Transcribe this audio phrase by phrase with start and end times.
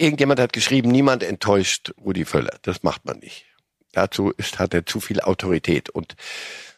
[0.00, 2.58] irgendjemand hat geschrieben, niemand enttäuscht Rudi Völler.
[2.62, 3.44] Das macht man nicht.
[3.92, 5.90] Dazu ist, hat er zu viel Autorität.
[5.90, 6.14] Und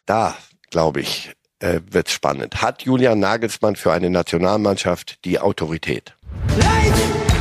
[0.07, 0.37] da,
[0.71, 2.63] glaube ich, äh, wird spannend.
[2.63, 6.15] Hat Julian Nagelsmann für eine Nationalmannschaft die Autorität?
[6.59, 7.32] Leid!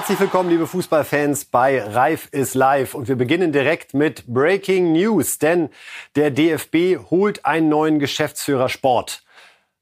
[0.00, 2.94] Herzlich willkommen, liebe Fußballfans, bei Reif ist live.
[2.94, 5.68] Und wir beginnen direkt mit Breaking News, denn
[6.16, 9.22] der DFB holt einen neuen Geschäftsführer Sport.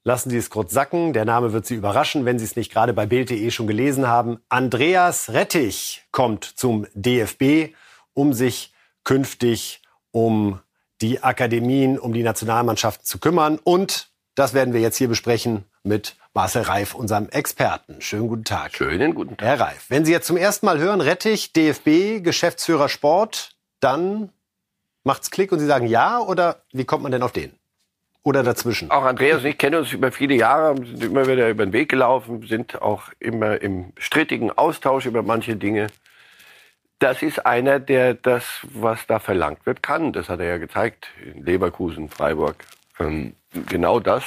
[0.02, 1.12] Lassen Sie es kurz sacken.
[1.12, 4.40] Der Name wird Sie überraschen, wenn Sie es nicht gerade bei Bild.de schon gelesen haben.
[4.48, 7.76] Andreas Rettich kommt zum DFB,
[8.12, 8.74] um sich
[9.04, 10.58] künftig um
[11.00, 13.60] die Akademien, um die Nationalmannschaft zu kümmern.
[13.62, 18.00] Und das werden wir jetzt hier besprechen mit Marcel Reif, unserem Experten.
[18.00, 18.74] Schönen guten Tag.
[18.74, 19.48] Schönen guten Tag.
[19.48, 24.30] Herr Reif, wenn Sie jetzt zum ersten Mal hören, Rettich, DFB, Geschäftsführer Sport, dann
[25.02, 27.52] macht's Klick und Sie sagen ja oder wie kommt man denn auf den?
[28.22, 28.90] Oder dazwischen?
[28.90, 31.88] Auch Andreas und ich kennen uns über viele Jahre, sind immer wieder über den Weg
[31.88, 35.88] gelaufen, sind auch immer im strittigen Austausch über manche Dinge.
[36.98, 40.12] Das ist einer, der das, was da verlangt wird, kann.
[40.12, 42.56] Das hat er ja gezeigt in Leverkusen, Freiburg.
[42.98, 43.34] Ähm,
[43.66, 44.24] genau das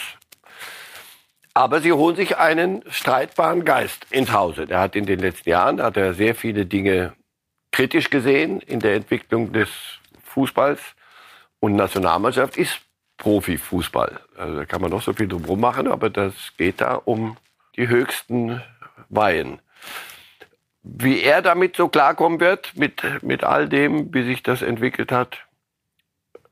[1.54, 4.66] aber sie holen sich einen streitbaren Geist ins Hause.
[4.68, 7.14] Der hat in den letzten Jahren hat er sehr viele Dinge
[7.72, 9.70] kritisch gesehen in der Entwicklung des
[10.24, 10.80] Fußballs.
[11.60, 12.80] Und Nationalmannschaft ist
[13.18, 14.20] Profifußball.
[14.38, 17.38] Also da kann man noch so viel drum machen, aber das geht da um
[17.76, 18.62] die höchsten
[19.10, 19.60] Weihen.
[20.84, 25.46] Wie er damit so klarkommen wird, mit, mit all dem, wie sich das entwickelt hat,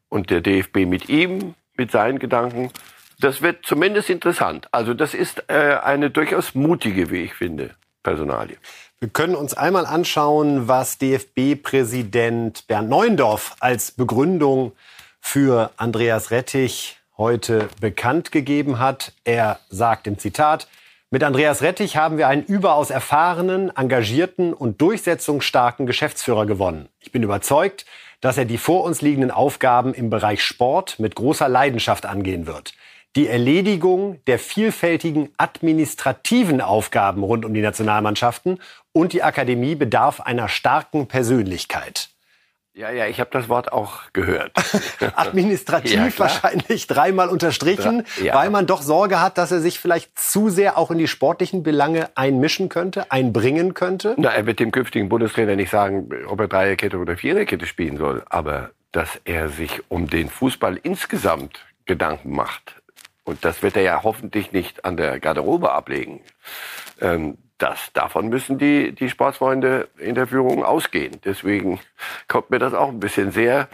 [0.09, 2.72] und der DFB mit ihm, mit seinen Gedanken,
[3.20, 4.67] das wird zumindest interessant.
[4.72, 8.58] Also das ist äh, eine durchaus mutige, wie ich finde, Personalie.
[9.00, 14.73] Wir können uns einmal anschauen, was DFB-Präsident Bernd Neuendorf als Begründung
[15.22, 19.14] für Andreas Rettich heute bekannt gegeben hat.
[19.25, 20.67] Er sagt im Zitat,
[21.12, 26.88] mit Andreas Rettich haben wir einen überaus erfahrenen, engagierten und durchsetzungsstarken Geschäftsführer gewonnen.
[27.00, 27.86] Ich bin überzeugt,
[28.22, 32.74] dass er die vor uns liegenden Aufgaben im Bereich Sport mit großer Leidenschaft angehen wird
[33.16, 38.59] die Erledigung der vielfältigen administrativen Aufgaben rund um die Nationalmannschaften
[38.92, 42.09] und die Akademie bedarf einer starken Persönlichkeit.
[42.80, 44.53] Ja, ja, ich habe das Wort auch gehört.
[45.16, 48.36] Administrativ ja, wahrscheinlich dreimal unterstrichen, ja.
[48.36, 51.62] weil man doch Sorge hat, dass er sich vielleicht zu sehr auch in die sportlichen
[51.62, 54.16] Belange einmischen könnte, einbringen könnte.
[54.18, 58.24] Na, er wird dem künftigen Bundestrainer nicht sagen, ob er Dreierkette oder Viererkette spielen soll,
[58.30, 62.78] aber dass er sich um den Fußball insgesamt Gedanken macht,
[63.29, 66.22] und das wird er ja hoffentlich nicht an der Garderobe ablegen.
[67.00, 71.19] Ähm, das, davon müssen die, die Sportsfreunde in der Führung ausgehen.
[71.25, 71.79] Deswegen
[72.28, 73.68] kommt mir das auch ein bisschen sehr,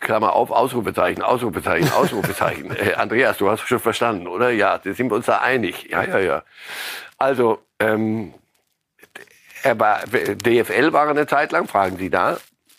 [0.00, 2.74] Klammer auf, Ausrufezeichen, Ausrufezeichen, Ausrufezeichen.
[2.74, 4.50] äh, Andreas, du hast schon verstanden, oder?
[4.50, 5.90] Ja, sind wir uns da einig.
[5.90, 6.42] Ja, ja, ja.
[7.18, 8.32] Also, ähm,
[9.62, 12.38] er war, DFL war eine Zeit lang, fragen Sie da.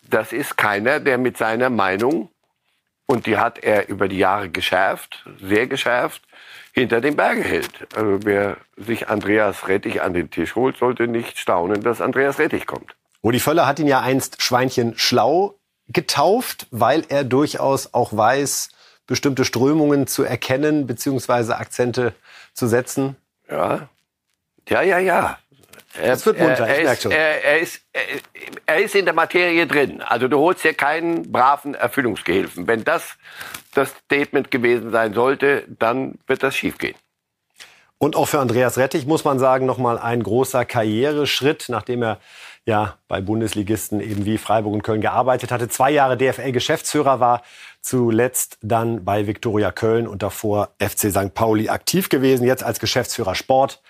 [0.10, 2.30] Das ist keiner, der mit seiner Meinung
[3.06, 6.22] und die hat er über die Jahre geschärft, sehr geschärft,
[6.72, 7.88] hinter den Bergen hält.
[7.96, 12.66] Also wer sich Andreas Rettich an den Tisch holt, sollte nicht staunen, dass Andreas Rettich
[12.66, 12.96] kommt.
[13.24, 15.56] Rudi Völler hat ihn ja einst Schweinchen schlau
[15.88, 18.70] getauft, weil er durchaus auch weiß,
[19.06, 21.54] bestimmte Strömungen zu erkennen bzw.
[21.54, 22.14] Akzente
[22.54, 23.16] zu setzen.
[23.50, 23.90] Ja,
[24.70, 25.38] ja, ja, ja.
[26.02, 27.12] Es wird munter, er, schon.
[27.12, 27.82] Er, er, ist,
[28.66, 30.02] er, ist in der Materie drin.
[30.02, 32.68] Also du holst dir keinen braven Erfüllungsgehilfen.
[32.68, 33.16] Wenn das
[33.74, 36.96] das Statement gewesen sein sollte, dann wird das schiefgehen.
[38.00, 42.20] Und auch für Andreas Rettich muss man sagen, nochmal ein großer Karriereschritt, nachdem er
[42.66, 47.44] ja bei Bundesligisten eben wie Freiburg und Köln gearbeitet hatte, zwei Jahre DFL-Geschäftsführer war,
[47.82, 51.34] zuletzt dann bei Viktoria Köln und davor FC St.
[51.34, 53.82] Pauli aktiv gewesen, jetzt als Geschäftsführer Sport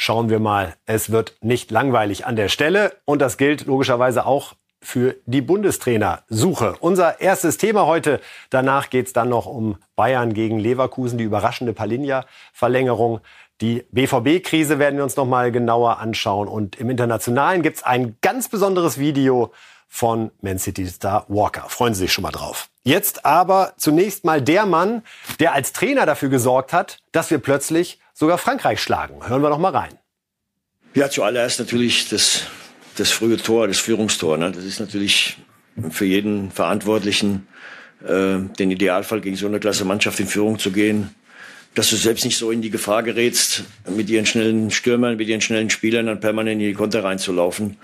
[0.00, 0.74] schauen wir mal.
[0.86, 6.76] Es wird nicht langweilig an der Stelle und das gilt logischerweise auch für die Bundestrainersuche.
[6.80, 8.18] Unser erstes Thema heute.
[8.48, 13.20] Danach geht es dann noch um Bayern gegen Leverkusen, die überraschende Palinja-Verlängerung.
[13.60, 16.48] Die BVB-Krise werden wir uns noch mal genauer anschauen.
[16.48, 19.52] Und im Internationalen gibt es ein ganz besonderes Video
[19.92, 21.68] von Man City Star Walker.
[21.68, 22.70] Freuen Sie sich schon mal drauf.
[22.84, 25.02] Jetzt aber zunächst mal der Mann,
[25.40, 29.28] der als Trainer dafür gesorgt hat, dass wir plötzlich sogar Frankreich schlagen.
[29.28, 29.98] Hören wir noch mal rein.
[30.94, 32.44] Ja, zuallererst natürlich das,
[32.96, 34.38] das frühe Tor, das Führungstor.
[34.38, 34.52] Ne?
[34.52, 35.38] Das ist natürlich
[35.90, 37.48] für jeden Verantwortlichen
[38.02, 41.14] äh, den Idealfall, gegen so eine klasse Mannschaft in Führung zu gehen.
[41.74, 45.40] Dass du selbst nicht so in die Gefahr gerätst, mit ihren schnellen Stürmern, mit ihren
[45.40, 47.76] schnellen Spielern dann permanent in die Konter reinzulaufen.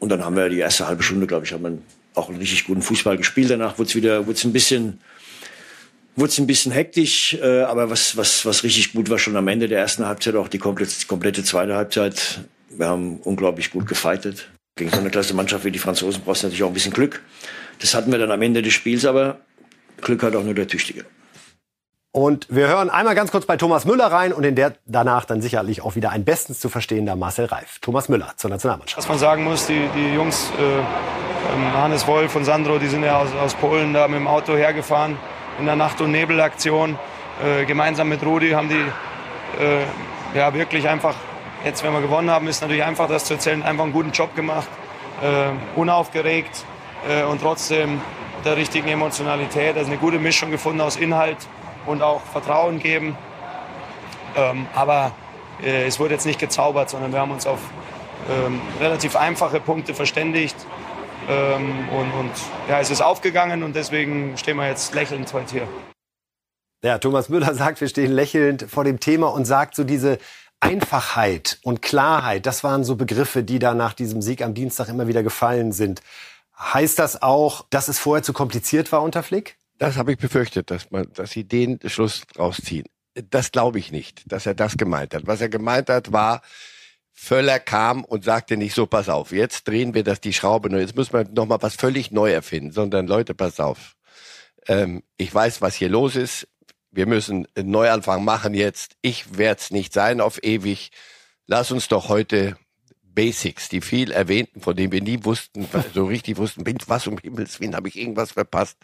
[0.00, 1.78] Und dann haben wir die erste halbe Stunde, glaube ich, haben wir
[2.14, 3.50] auch einen richtig guten Fußball gespielt.
[3.50, 4.98] Danach wurde es wieder, wurde es ein bisschen
[6.16, 9.48] wurde es ein bisschen hektisch, äh, aber was, was, was richtig gut war schon am
[9.48, 12.40] Ende der ersten Halbzeit, auch die komplette, komplette zweite Halbzeit.
[12.68, 14.48] Wir haben unglaublich gut gefeitet.
[14.76, 17.22] Gegen so eine klasse Mannschaft wie die Franzosen brauchst du natürlich auch ein bisschen Glück.
[17.78, 19.40] Das hatten wir dann am Ende des Spiels, aber
[20.00, 21.04] Glück hat auch nur der Tüchtige.
[22.12, 25.40] Und wir hören einmal ganz kurz bei Thomas Müller rein und in der danach dann
[25.40, 27.78] sicherlich auch wieder ein bestens zu verstehender Marcel Reif.
[27.80, 28.98] Thomas Müller zur Nationalmannschaft.
[28.98, 33.04] Was man sagen muss, die, die Jungs, äh, ähm, Hannes Wolf und Sandro, die sind
[33.04, 35.16] ja aus, aus Polen da mit dem Auto hergefahren
[35.60, 36.98] in der Nacht- und Nebelaktion.
[37.44, 38.74] Äh, gemeinsam mit Rudi haben die
[39.62, 39.84] äh,
[40.36, 41.14] ja wirklich einfach,
[41.64, 44.34] jetzt wenn wir gewonnen haben, ist natürlich einfach das zu erzählen, einfach einen guten Job
[44.34, 44.68] gemacht,
[45.22, 46.64] äh, unaufgeregt
[47.08, 48.00] äh, und trotzdem
[48.44, 49.76] der richtigen Emotionalität.
[49.76, 51.38] Also eine gute Mischung gefunden aus Inhalt
[51.86, 53.16] und auch Vertrauen geben.
[54.36, 55.12] Ähm, aber
[55.62, 57.60] äh, es wurde jetzt nicht gezaubert, sondern wir haben uns auf
[58.28, 60.56] ähm, relativ einfache Punkte verständigt.
[61.28, 62.30] Ähm, und, und
[62.68, 65.68] ja, es ist aufgegangen und deswegen stehen wir jetzt lächelnd heute hier.
[66.82, 70.18] Ja, Thomas Müller sagt, wir stehen lächelnd vor dem Thema und sagt so diese
[70.60, 75.06] Einfachheit und Klarheit, das waren so Begriffe, die da nach diesem Sieg am Dienstag immer
[75.06, 76.02] wieder gefallen sind.
[76.58, 79.56] Heißt das auch, dass es vorher zu kompliziert war unter Flick?
[79.80, 82.84] Das habe ich befürchtet, dass man, dass sie den Schluss rausziehen.
[83.14, 85.26] Das glaube ich nicht, dass er das gemeint hat.
[85.26, 86.42] Was er gemeint hat, war,
[87.14, 90.80] Völler kam und sagte nicht so, pass auf, jetzt drehen wir das die Schraube neu,
[90.80, 93.96] jetzt müssen wir noch mal was völlig neu erfinden, sondern Leute, pass auf.
[94.68, 96.46] Ähm, ich weiß, was hier los ist.
[96.90, 98.96] Wir müssen einen Neuanfang machen jetzt.
[99.00, 100.90] Ich werde es nicht sein auf ewig.
[101.46, 102.58] Lass uns doch heute
[103.02, 107.60] Basics, die viel erwähnten, von denen wir nie wussten, so richtig wussten, was um Himmels
[107.60, 108.76] Willen habe ich irgendwas verpasst.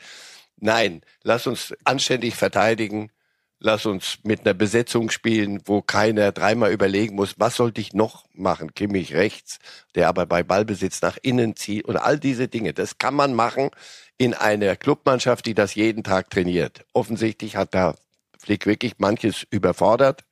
[0.59, 3.11] Nein, lass uns anständig verteidigen.
[3.59, 8.27] Lass uns mit einer Besetzung spielen, wo keiner dreimal überlegen muss, was sollte ich noch
[8.35, 8.75] machen?
[8.75, 9.59] Kimmich rechts,
[9.95, 12.75] der aber bei Ballbesitz nach innen zieht und all diese Dinge.
[12.75, 13.71] Das kann man machen
[14.19, 16.85] in einer Clubmannschaft, die das jeden Tag trainiert.
[16.93, 17.95] Offensichtlich hat da
[18.39, 20.25] Flick wirklich manches überfordert.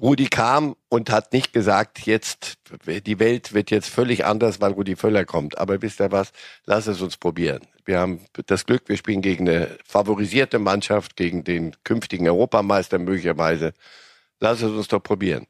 [0.00, 4.94] Rudi kam und hat nicht gesagt, jetzt, die Welt wird jetzt völlig anders, weil Rudi
[4.94, 5.58] Völler kommt.
[5.58, 6.30] Aber wisst ihr was?
[6.66, 7.62] Lass es uns probieren.
[7.84, 13.72] Wir haben das Glück, wir spielen gegen eine favorisierte Mannschaft, gegen den künftigen Europameister möglicherweise.
[14.38, 15.46] Lass es uns doch probieren.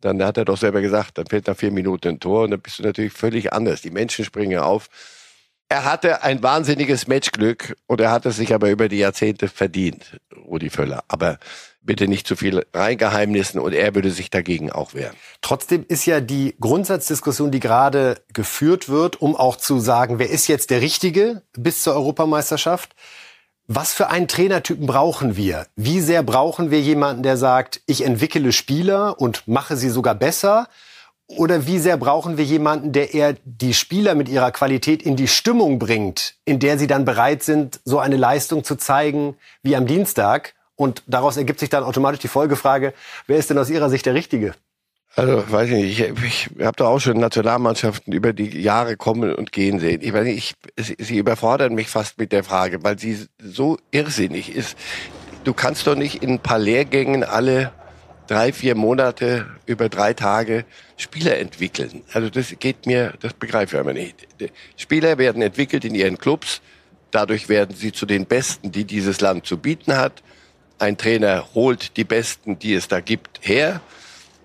[0.00, 2.60] Dann hat er doch selber gesagt, dann fällt nach vier Minuten ein Tor und dann
[2.60, 3.82] bist du natürlich völlig anders.
[3.82, 4.88] Die Menschen springen auf.
[5.68, 10.18] Er hatte ein wahnsinniges Matchglück und er hat es sich aber über die Jahrzehnte verdient,
[10.34, 11.04] Rudi Völler.
[11.06, 11.38] Aber
[11.82, 15.14] bitte nicht zu viel reingeheimnissen und er würde sich dagegen auch wehren.
[15.40, 20.48] Trotzdem ist ja die Grundsatzdiskussion, die gerade geführt wird, um auch zu sagen, wer ist
[20.48, 22.94] jetzt der Richtige bis zur Europameisterschaft?
[23.66, 25.66] Was für einen Trainertypen brauchen wir?
[25.76, 30.68] Wie sehr brauchen wir jemanden, der sagt, ich entwickle Spieler und mache sie sogar besser?
[31.26, 35.28] Oder wie sehr brauchen wir jemanden, der eher die Spieler mit ihrer Qualität in die
[35.28, 39.86] Stimmung bringt, in der sie dann bereit sind, so eine Leistung zu zeigen wie am
[39.86, 42.94] Dienstag und daraus ergibt sich dann automatisch die Folgefrage,
[43.26, 44.54] wer ist denn aus Ihrer Sicht der Richtige?
[45.14, 49.34] Also, weiß ich nicht, ich, ich habe da auch schon Nationalmannschaften über die Jahre kommen
[49.34, 50.00] und gehen sehen.
[50.00, 54.76] Ich nicht, ich, sie überfordern mich fast mit der Frage, weil sie so irrsinnig ist.
[55.44, 57.72] Du kannst doch nicht in ein paar Lehrgängen alle
[58.26, 60.64] drei, vier Monate über drei Tage
[60.96, 62.02] Spieler entwickeln.
[62.14, 64.26] Also das geht mir, das begreife ich aber nicht.
[64.76, 66.62] Spieler werden entwickelt in ihren Clubs,
[67.10, 70.22] dadurch werden sie zu den Besten, die dieses Land zu bieten hat.
[70.82, 73.80] Ein Trainer holt die Besten, die es da gibt, her.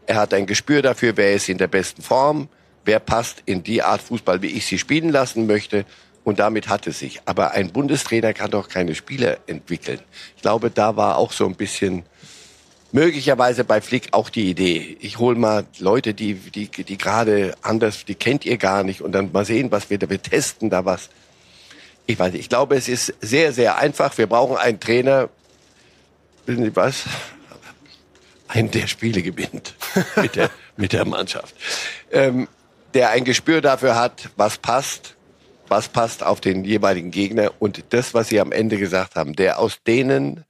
[0.05, 2.47] Er hat ein Gespür dafür, wer ist in der besten Form,
[2.85, 5.83] wer passt in die Art Fußball, wie ich sie spielen lassen möchte.
[6.23, 7.21] Und damit hat es sich.
[7.25, 9.99] Aber ein Bundestrainer kann doch keine Spieler entwickeln.
[10.35, 12.03] Ich glaube, da war auch so ein bisschen
[12.91, 14.95] möglicherweise bei Flick auch die Idee.
[14.99, 19.11] Ich hole mal Leute, die, die, die gerade anders, die kennt ihr gar nicht und
[19.11, 21.09] dann mal sehen, was wir da, wir testen da was.
[22.05, 24.15] Ich weiß nicht, ich glaube, es ist sehr, sehr einfach.
[24.19, 25.29] Wir brauchen einen Trainer,
[26.47, 27.03] wissen Sie was?
[28.47, 29.75] Einen, der Spiele gewinnt
[30.15, 31.53] mit der, mit der Mannschaft.
[32.11, 32.47] Ähm,
[32.93, 35.15] der ein Gespür dafür hat, was passt,
[35.67, 39.59] was passt auf den jeweiligen Gegner und das, was Sie am Ende gesagt haben, der
[39.59, 40.45] aus denen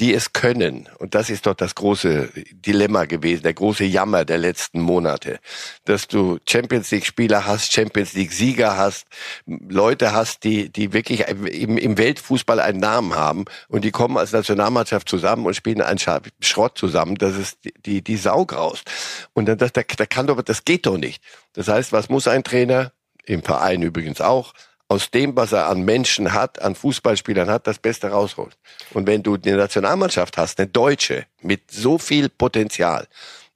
[0.00, 0.88] die es können.
[0.98, 5.38] Und das ist doch das große Dilemma gewesen, der große Jammer der letzten Monate,
[5.84, 9.06] dass du Champions League Spieler hast, Champions League Sieger hast,
[9.46, 14.32] Leute hast, die, die wirklich im, im Weltfußball einen Namen haben und die kommen als
[14.32, 16.00] Nationalmannschaft zusammen und spielen einen
[16.40, 18.90] Schrott zusammen, das ist die, die Sau graust.
[19.34, 21.22] Und dann, das, da, da kann doch, das geht doch nicht.
[21.52, 22.92] Das heißt, was muss ein Trainer?
[23.26, 24.54] Im Verein übrigens auch
[24.90, 28.58] aus dem, was er an Menschen hat, an Fußballspielern hat, das Beste rausholt.
[28.92, 33.06] Und wenn du eine Nationalmannschaft hast, eine Deutsche mit so viel Potenzial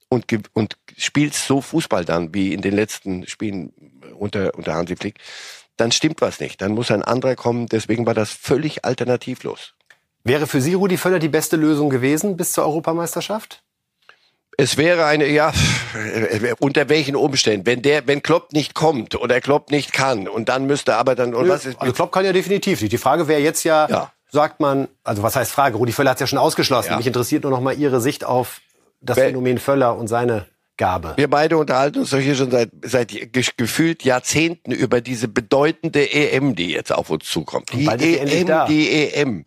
[0.08, 3.72] und, und spielst so Fußball dann wie in den letzten Spielen
[4.16, 5.18] unter, unter Hansi Flick,
[5.76, 6.62] dann stimmt was nicht.
[6.62, 7.66] Dann muss ein anderer kommen.
[7.66, 9.74] Deswegen war das völlig alternativlos.
[10.22, 13.63] Wäre für Sie Rudi Völler die beste Lösung gewesen bis zur Europameisterschaft?
[14.56, 15.52] Es wäre eine, ja,
[16.60, 17.66] unter welchen Umständen?
[17.66, 21.34] Wenn der, wenn Klopp nicht kommt oder Klopp nicht kann und dann müsste aber dann,
[21.34, 21.80] und was ist?
[21.80, 22.92] Also Klopp kann ja definitiv nicht.
[22.92, 25.76] Die Frage wäre jetzt ja, ja, sagt man, also was heißt Frage?
[25.76, 26.90] Rudi Völler hat es ja schon ausgeschlossen.
[26.90, 26.96] Ja.
[26.96, 28.60] Mich interessiert nur noch mal Ihre Sicht auf
[29.00, 30.46] das Wenn, Phänomen Völler und seine
[30.76, 31.14] Gabe.
[31.16, 33.12] Wir beide unterhalten uns doch hier schon seit, seit
[33.56, 37.72] gefühlt Jahrzehnten über diese bedeutende EM, die jetzt auf uns zukommt.
[37.72, 39.44] Die EM, die EM.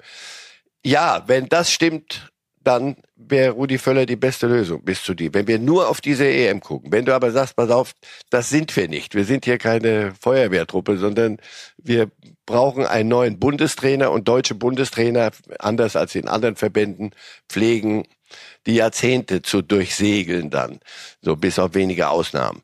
[0.85, 2.31] Ja, wenn das stimmt,
[2.67, 5.33] dann wäre Rudi Völler die beste Lösung bis zu die.
[5.33, 7.93] Wenn wir nur auf diese EM gucken, wenn du aber sagst, pass auf,
[8.29, 9.15] das sind wir nicht.
[9.15, 11.37] Wir sind hier keine Feuerwehrtruppe, sondern
[11.77, 12.11] wir
[12.45, 17.11] brauchen einen neuen Bundestrainer und deutsche Bundestrainer, anders als in anderen Verbänden,
[17.47, 18.03] pflegen
[18.65, 20.79] die Jahrzehnte zu durchsegeln dann,
[21.21, 22.61] so bis auf wenige Ausnahmen.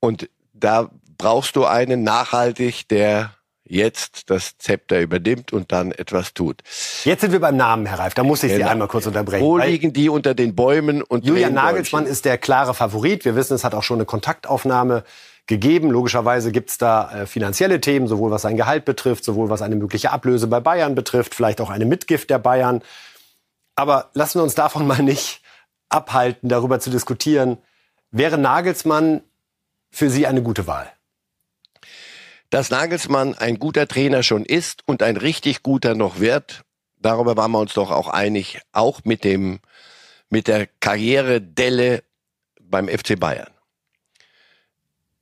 [0.00, 3.36] Und da brauchst du einen nachhaltig, der
[3.70, 6.62] jetzt das Zepter übernimmt und dann etwas tut.
[7.04, 8.14] Jetzt sind wir beim Namen, Herr Reif.
[8.14, 8.70] Da muss ich Sie genau.
[8.70, 9.44] einmal kurz unterbrechen.
[9.44, 13.24] Wo liegen die unter den Bäumen und Julian Nagelsmann ist der klare Favorit.
[13.24, 15.04] Wir wissen, es hat auch schon eine Kontaktaufnahme
[15.46, 15.90] gegeben.
[15.90, 19.76] Logischerweise gibt es da äh, finanzielle Themen, sowohl was sein Gehalt betrifft, sowohl was eine
[19.76, 22.82] mögliche Ablöse bei Bayern betrifft, vielleicht auch eine Mitgift der Bayern.
[23.76, 25.42] Aber lassen wir uns davon mal nicht
[25.88, 27.58] abhalten, darüber zu diskutieren.
[28.10, 29.22] Wäre Nagelsmann
[29.90, 30.90] für Sie eine gute Wahl?
[32.50, 36.62] Dass Nagelsmann ein guter Trainer schon ist und ein richtig guter noch wird,
[36.98, 39.60] darüber waren wir uns doch auch einig, auch mit dem,
[40.28, 42.02] mit der Karriere-Delle
[42.60, 43.50] beim FC Bayern.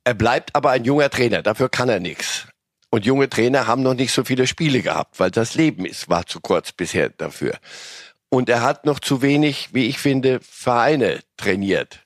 [0.03, 2.47] Er bleibt aber ein junger Trainer, dafür kann er nichts.
[2.89, 6.25] Und junge Trainer haben noch nicht so viele Spiele gehabt, weil das Leben ist, war
[6.25, 7.59] zu kurz bisher dafür.
[8.29, 11.99] Und er hat noch zu wenig, wie ich finde, Vereine trainiert.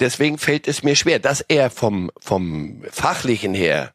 [0.00, 3.94] Deswegen fällt es mir schwer, dass er vom, vom fachlichen her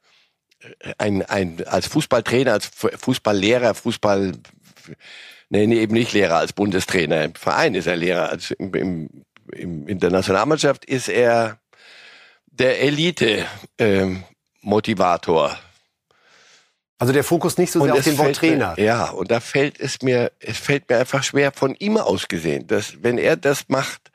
[0.98, 4.34] ein, ein, als Fußballtrainer, als Fußballlehrer, Fußball,
[5.50, 7.24] nee, nee, eben nicht Lehrer als Bundestrainer.
[7.24, 8.30] Im Verein ist er Lehrer.
[8.30, 9.10] Als im, im,
[9.52, 11.60] im, in der Nationalmannschaft ist er
[12.46, 15.50] der Elite-Motivator.
[15.50, 15.56] Ähm,
[17.00, 18.76] also der Fokus nicht so sehr auf den Wort Trainer.
[18.78, 22.30] Mir, ja, und da fällt es mir, es fällt mir einfach schwer von ihm aus
[22.30, 24.12] gesehen, dass wenn er das macht,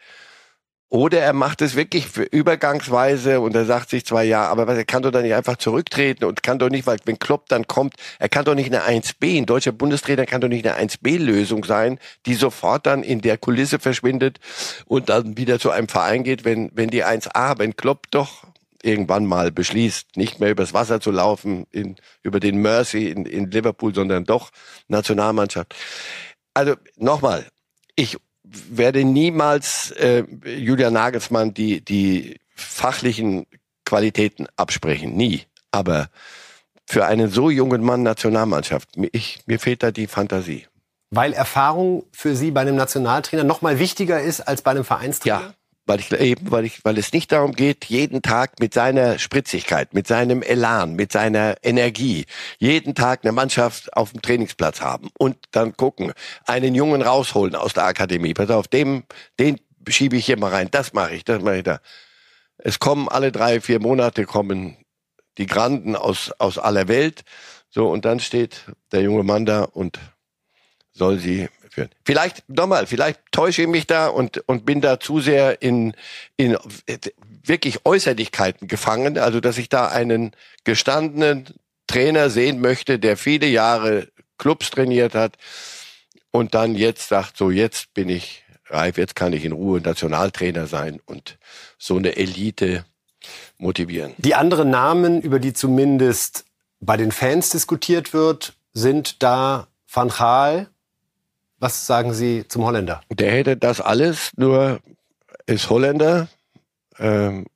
[0.91, 4.85] oder er macht es wirklich für übergangsweise und er sagt sich zwar ja, aber er
[4.85, 7.95] kann doch dann nicht einfach zurücktreten und kann doch nicht, weil wenn Klopp dann kommt,
[8.19, 11.99] er kann doch nicht eine 1B, ein deutscher Bundestrainer kann doch nicht eine 1B-Lösung sein,
[12.25, 14.41] die sofort dann in der Kulisse verschwindet
[14.87, 18.45] und dann wieder zu einem Verein geht, wenn, wenn die 1A, wenn Klopp doch
[18.83, 23.51] irgendwann mal beschließt, nicht mehr übers Wasser zu laufen, in, über den Mercy in, in
[23.51, 24.51] Liverpool, sondern doch
[24.87, 25.75] Nationalmannschaft.
[26.55, 27.47] Also nochmal,
[27.97, 28.17] ich
[28.71, 33.47] werde niemals äh, Julian Nagelsmann die, die fachlichen
[33.85, 35.17] Qualitäten absprechen.
[35.17, 35.43] Nie.
[35.71, 36.09] Aber
[36.87, 40.67] für einen so jungen Mann Nationalmannschaft, ich, mir fehlt da die Fantasie.
[41.11, 45.41] Weil Erfahrung für Sie bei einem Nationaltrainer noch mal wichtiger ist als bei einem Vereinstrainer?
[45.41, 45.55] Ja,
[45.89, 49.95] weil ich eben, weil ich, weil es nicht darum geht, jeden Tag mit seiner Spritzigkeit,
[49.95, 52.27] mit seinem Elan, mit seiner Energie,
[52.59, 56.13] jeden Tag eine Mannschaft auf dem Trainingsplatz haben und dann gucken,
[56.45, 58.35] einen Jungen rausholen aus der Akademie.
[58.35, 59.05] Pass auf, dem,
[59.41, 60.69] den schiebe ich hier mal rein.
[60.71, 61.81] Das mache ich, das mache ich da.
[62.59, 64.77] Es kommen alle drei, vier Monate kommen
[65.39, 67.23] die Granden aus, aus aller Welt.
[67.71, 69.99] So, und dann steht der junge Mann da und
[70.93, 71.91] soll sie führen.
[72.05, 75.95] Vielleicht, nochmal, vielleicht täusche ich mich da und, und bin da zu sehr in,
[76.37, 76.57] in
[77.45, 79.19] wirklich Äußerlichkeiten gefangen.
[79.19, 80.33] Also, dass ich da einen
[80.65, 81.47] gestandenen
[81.87, 84.09] Trainer sehen möchte, der viele Jahre
[84.39, 85.37] Clubs trainiert hat
[86.31, 90.67] und dann jetzt sagt, so jetzt bin ich reif, jetzt kann ich in Ruhe Nationaltrainer
[90.67, 91.39] sein und
[91.79, 92.85] so eine Elite
[93.57, 94.13] motivieren.
[94.19, 96.45] Die anderen Namen, über die zumindest
[96.81, 100.69] bei den Fans diskutiert wird, sind da Van Gaal,
[101.59, 103.01] was sagen Sie zum Holländer?
[103.11, 104.81] Der hätte das alles, nur
[105.47, 106.29] ist Holländer.
[106.99, 107.47] Ähm,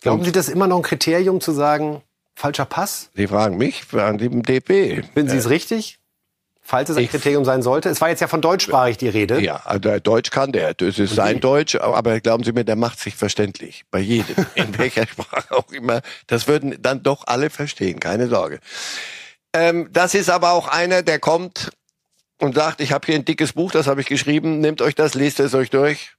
[0.00, 2.02] Glauben Sie, das ist immer noch ein Kriterium zu sagen,
[2.34, 3.10] falscher Pass?
[3.14, 5.02] Sie fragen mich an dem DP.
[5.12, 5.98] Finden Sie es äh, richtig?
[6.60, 7.88] Falls es ein ich, Kriterium sein sollte.
[7.88, 9.40] Es war jetzt ja von deutschsprachig die Rede.
[9.40, 10.74] Ja, also Deutsch kann der.
[10.74, 13.84] Das ist sein Deutsch, aber glauben Sie mir, der macht sich verständlich.
[13.90, 14.44] Bei jedem.
[14.54, 16.02] in welcher Sprache auch immer.
[16.26, 18.60] Das würden dann doch alle verstehen, keine Sorge.
[19.54, 21.70] Ähm, das ist aber auch einer, der kommt
[22.38, 25.14] und sagt, ich habe hier ein dickes Buch, das habe ich geschrieben, nehmt euch das,
[25.14, 26.12] lest es euch durch,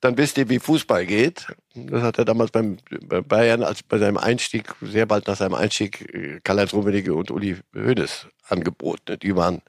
[0.00, 1.46] dann wisst ihr, wie Fußball geht.
[1.74, 5.54] Das hat er damals beim bei Bayern, als bei seinem Einstieg, sehr bald nach seinem
[5.54, 9.18] Einstieg, äh, Karl-Heinz Rummenigge und Uli Hoeneß angeboten.
[9.20, 9.62] Die waren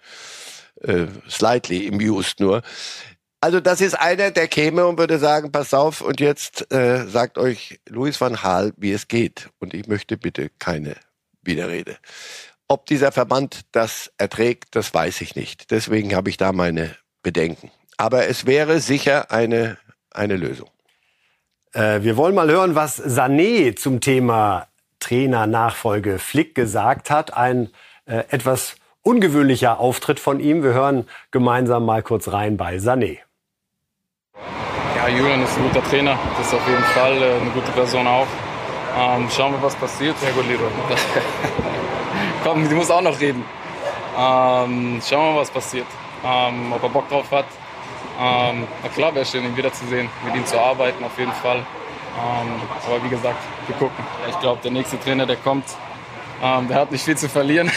[0.81, 2.61] äh, slightly amused nur.
[3.41, 7.37] Also das ist einer, der käme und würde sagen, pass auf und jetzt äh, sagt
[7.37, 9.49] euch Louis van Gaal, wie es geht.
[9.59, 10.95] Und ich möchte bitte keine
[11.41, 11.97] Widerrede.
[12.71, 15.71] Ob dieser Verband das erträgt, das weiß ich nicht.
[15.71, 17.69] Deswegen habe ich da meine Bedenken.
[17.97, 19.77] Aber es wäre sicher eine,
[20.09, 20.69] eine Lösung.
[21.73, 24.67] Äh, wir wollen mal hören, was Sané zum Thema
[25.01, 27.33] Trainernachfolge Flick gesagt hat.
[27.33, 27.71] Ein
[28.05, 30.63] äh, etwas ungewöhnlicher Auftritt von ihm.
[30.63, 33.17] Wir hören gemeinsam mal kurz rein bei Sané.
[34.95, 36.17] Ja, Julian ist ein guter Trainer.
[36.37, 38.27] Das ist auf jeden Fall äh, eine gute Person auch.
[38.97, 40.15] Ähm, schauen wir, was passiert.
[40.23, 40.63] Ja gut, Liro.
[42.43, 43.45] Komm, du musst auch noch reden.
[44.17, 45.85] Ähm, schauen wir, was passiert.
[46.25, 47.45] Ähm, ob er Bock drauf hat.
[48.19, 51.57] Ähm, na klar wäre schön, ihn wiederzusehen, mit ihm zu arbeiten, auf jeden Fall.
[51.57, 54.03] Ähm, aber wie gesagt, wir gucken.
[54.29, 55.65] Ich glaube, der nächste Trainer, der kommt,
[56.43, 57.71] ähm, der hat nicht viel zu verlieren.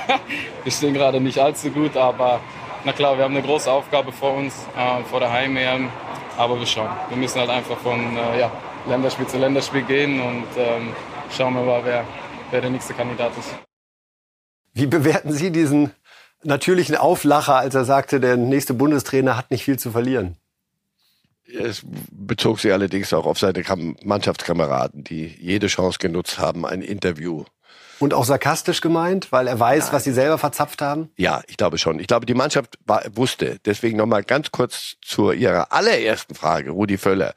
[0.64, 2.40] wir stehen gerade nicht allzu gut, aber
[2.84, 5.88] na klar, wir haben eine große Aufgabe vor uns, äh, vor der Heim-EM.
[6.36, 6.90] Aber wir schauen.
[7.08, 8.50] Wir müssen halt einfach von äh, ja,
[8.88, 10.94] Länderspiel zu Länderspiel gehen und ähm,
[11.36, 12.04] schauen wir mal, wer,
[12.50, 13.69] wer der nächste Kandidat ist.
[14.72, 15.90] Wie bewerten Sie diesen
[16.42, 20.36] natürlichen Auflacher, als er sagte, der nächste Bundestrainer hat nicht viel zu verlieren?
[21.58, 23.64] Es bezog sich allerdings auch auf seine
[24.04, 27.44] Mannschaftskameraden, die jede Chance genutzt haben, ein Interview.
[27.98, 29.92] Und auch sarkastisch gemeint, weil er weiß, Nein.
[29.92, 31.10] was sie selber verzapft haben?
[31.16, 31.98] Ja, ich glaube schon.
[31.98, 33.58] Ich glaube, die Mannschaft war, wusste.
[33.66, 37.34] Deswegen nochmal ganz kurz zu ihrer allerersten Frage, Rudi Völler.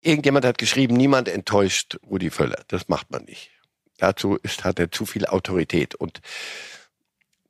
[0.00, 2.62] Irgendjemand hat geschrieben, niemand enttäuscht Rudi Völler.
[2.68, 3.50] Das macht man nicht.
[3.98, 5.94] Dazu ist, hat er zu viel Autorität.
[5.94, 6.20] Und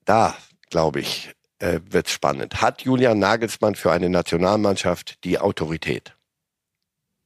[0.04, 0.36] da,
[0.70, 2.60] glaube ich, äh, wird spannend.
[2.60, 6.14] Hat Julian Nagelsmann für eine Nationalmannschaft die Autorität?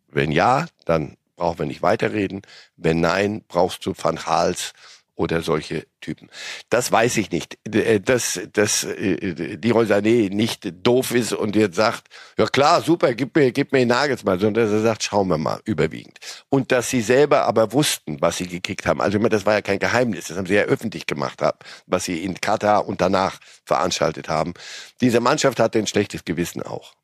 [0.09, 2.43] Wenn ja, dann brauchen wir nicht weiterreden.
[2.77, 4.73] Wenn nein, brauchst du Van Hals
[5.15, 6.29] oder solche Typen.
[6.71, 7.59] Das weiß ich nicht.
[7.73, 13.15] Äh, dass, dass äh, Leroy Sané nicht doof ist und jetzt sagt, ja klar, super,
[13.15, 16.19] gib mir, gib mir den Nagelsmann, sondern dass er sagt, schauen wir mal, überwiegend.
[16.49, 19.01] Und dass sie selber aber wussten, was sie gekickt haben.
[19.01, 21.41] Also das war ja kein Geheimnis, das haben sie ja öffentlich gemacht,
[21.87, 24.55] was sie in Katar und danach veranstaltet haben.
[25.01, 26.95] Diese Mannschaft hatte ein schlechtes Gewissen auch.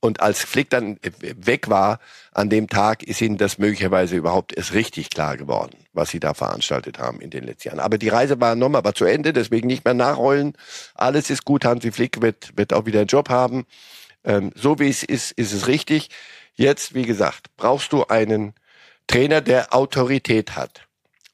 [0.00, 1.98] Und als Flick dann weg war
[2.32, 6.34] an dem Tag, ist ihnen das möglicherweise überhaupt erst richtig klar geworden, was sie da
[6.34, 7.80] veranstaltet haben in den letzten Jahren.
[7.80, 10.54] Aber die Reise war nochmal war zu Ende, deswegen nicht mehr nachrollen.
[10.94, 11.64] Alles ist gut.
[11.64, 13.66] Hansi Flick wird, wird auch wieder einen Job haben.
[14.24, 16.10] Ähm, so wie es ist, ist es richtig.
[16.54, 18.54] Jetzt, wie gesagt, brauchst du einen
[19.08, 20.82] Trainer, der Autorität hat.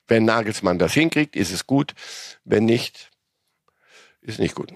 [0.06, 1.94] Wenn Nagelsmann das hinkriegt, ist es gut.
[2.44, 3.10] Wenn nicht,
[4.24, 4.72] ist nicht gut.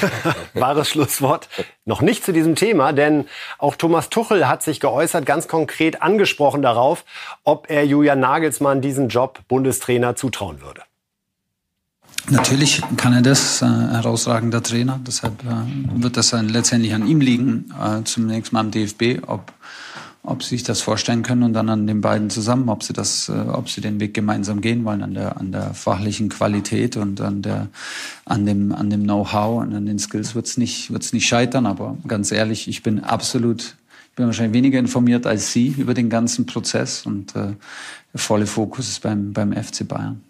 [0.54, 1.48] Wahres Schlusswort.
[1.84, 3.26] Noch nicht zu diesem Thema, denn
[3.58, 7.04] auch Thomas Tuchel hat sich geäußert, ganz konkret angesprochen darauf,
[7.42, 10.82] ob er Julian Nagelsmann diesen Job Bundestrainer zutrauen würde.
[12.30, 14.98] Natürlich kann er das, äh, herausragender Trainer.
[15.06, 19.52] Deshalb äh, wird das dann letztendlich an ihm liegen, äh, zunächst mal am DFB, ob
[20.26, 23.28] ob sie sich das vorstellen können und dann an den beiden zusammen, ob sie das,
[23.28, 27.20] äh, ob sie den Weg gemeinsam gehen wollen, an der, an der fachlichen Qualität und
[27.20, 27.68] an der,
[28.24, 31.66] an dem, an dem Know-how und an den Skills wird's nicht, wird's nicht scheitern.
[31.66, 33.76] Aber ganz ehrlich, ich bin absolut,
[34.10, 37.52] ich bin wahrscheinlich weniger informiert als Sie über den ganzen Prozess und äh,
[38.12, 40.22] der volle Fokus ist beim, beim FC Bayern.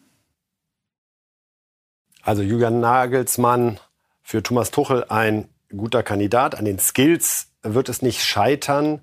[2.23, 3.79] Also Julian Nagelsmann
[4.23, 6.57] für Thomas Tuchel ein guter Kandidat.
[6.57, 9.01] An den Skills wird es nicht scheitern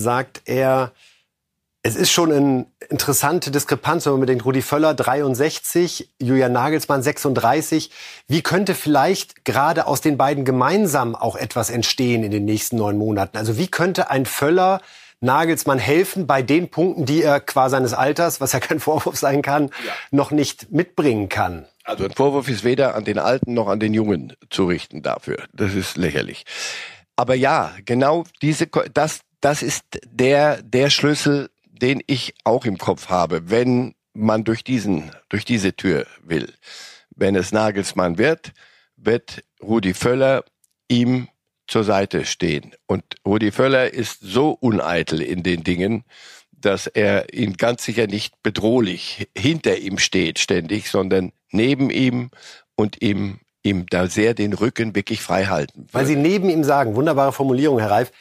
[0.00, 0.92] sagt er,
[1.82, 7.90] es ist schon eine interessante Diskrepanz, wenn man bedenkt, Rudi Völler 63, Julian Nagelsmann 36.
[8.28, 12.98] Wie könnte vielleicht gerade aus den beiden gemeinsam auch etwas entstehen in den nächsten neun
[12.98, 13.38] Monaten?
[13.38, 14.82] Also wie könnte ein Völler
[15.20, 19.40] Nagelsmann helfen bei den Punkten, die er qua seines Alters, was ja kein Vorwurf sein
[19.40, 19.92] kann, ja.
[20.10, 21.66] noch nicht mitbringen kann?
[21.84, 25.44] Also ein Vorwurf ist weder an den Alten noch an den Jungen zu richten dafür.
[25.54, 26.44] Das ist lächerlich.
[27.16, 33.08] Aber ja, genau diese, das, das ist der, der Schlüssel, den ich auch im Kopf
[33.08, 36.52] habe, wenn man durch diesen, durch diese Tür will.
[37.14, 38.52] Wenn es Nagelsmann wird,
[38.96, 40.44] wird Rudi Völler
[40.88, 41.28] ihm
[41.66, 42.72] zur Seite stehen.
[42.86, 46.04] Und Rudi Völler ist so uneitel in den Dingen,
[46.50, 52.30] dass er ihn ganz sicher nicht bedrohlich hinter ihm steht ständig, sondern neben ihm
[52.76, 55.86] und ihm, ihm da sehr den Rücken wirklich frei halten.
[55.92, 58.12] Weil Sie neben ihm sagen, wunderbare Formulierung, Herr Reif,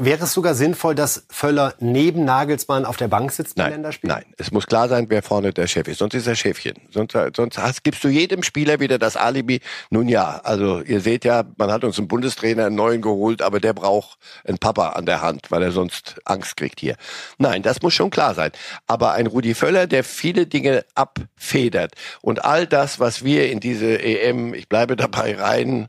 [0.00, 4.08] Wäre es sogar sinnvoll, dass Völler neben Nagelsmann auf der Bank sitzt nein, Länderspiel?
[4.08, 5.98] Nein, es muss klar sein, wer vorne der Chef ist.
[5.98, 6.74] Sonst ist er Chefchen.
[6.90, 9.60] Sonst, sonst hast, gibst du jedem Spieler wieder das Alibi.
[9.90, 13.60] Nun ja, also ihr seht ja, man hat uns einen Bundestrainer einen neuen geholt, aber
[13.60, 16.96] der braucht einen Papa an der Hand, weil er sonst Angst kriegt hier.
[17.38, 18.50] Nein, das muss schon klar sein.
[18.86, 24.02] Aber ein Rudi Völler, der viele Dinge abfedert und all das, was wir in diese
[24.02, 25.88] EM, ich bleibe dabei rein,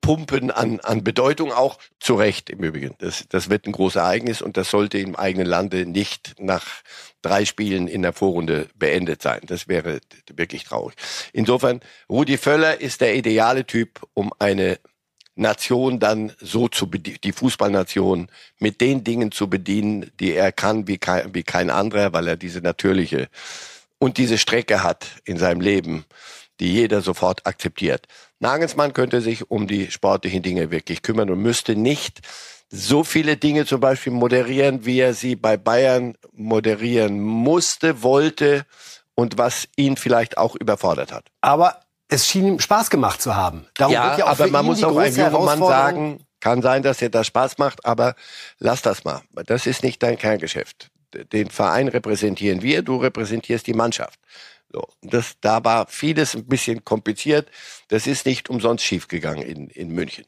[0.00, 1.78] pumpen an, an Bedeutung auch.
[1.98, 2.94] Zu Recht im Übrigen.
[2.98, 6.66] Das, das wird ein großes Ereignis und das sollte im eigenen Lande nicht nach
[7.22, 9.40] drei Spielen in der Vorrunde beendet sein.
[9.44, 10.00] Das wäre
[10.34, 10.96] wirklich traurig.
[11.32, 14.78] Insofern, Rudi Völler ist der ideale Typ, um eine
[15.36, 20.86] Nation dann so zu bedienen, die Fußballnation mit den Dingen zu bedienen, die er kann
[20.86, 23.28] wie kein, wie kein anderer, weil er diese natürliche
[23.98, 26.04] und diese Strecke hat in seinem Leben,
[26.58, 28.06] die jeder sofort akzeptiert.
[28.40, 32.20] Nagelsmann könnte sich um die sportlichen Dinge wirklich kümmern und müsste nicht
[32.70, 38.64] so viele Dinge zum Beispiel moderieren, wie er sie bei Bayern moderieren musste, wollte
[39.14, 41.26] und was ihn vielleicht auch überfordert hat.
[41.40, 43.66] Aber es schien ihm Spaß gemacht zu haben.
[43.74, 47.10] Darum ja, ja aber man muss auch einem jungen Mann sagen, kann sein, dass dir
[47.10, 48.14] das Spaß macht, aber
[48.58, 49.20] lass das mal.
[49.46, 50.90] Das ist nicht dein Kerngeschäft.
[51.32, 54.18] Den Verein repräsentieren wir, du repräsentierst die Mannschaft.
[54.72, 57.48] So, das, da war vieles ein bisschen kompliziert.
[57.88, 60.24] Das ist nicht umsonst schiefgegangen in, in München.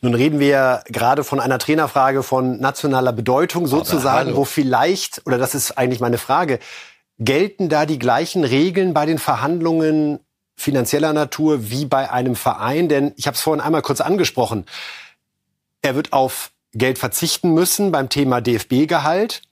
[0.00, 5.54] Nun reden wir gerade von einer Trainerfrage von nationaler Bedeutung sozusagen, wo vielleicht, oder das
[5.54, 6.60] ist eigentlich meine Frage,
[7.18, 10.20] gelten da die gleichen Regeln bei den Verhandlungen
[10.56, 12.88] finanzieller Natur wie bei einem Verein?
[12.88, 14.66] Denn ich habe es vorhin einmal kurz angesprochen.
[15.82, 19.42] Er wird auf Geld verzichten müssen beim Thema DFB-Gehalt.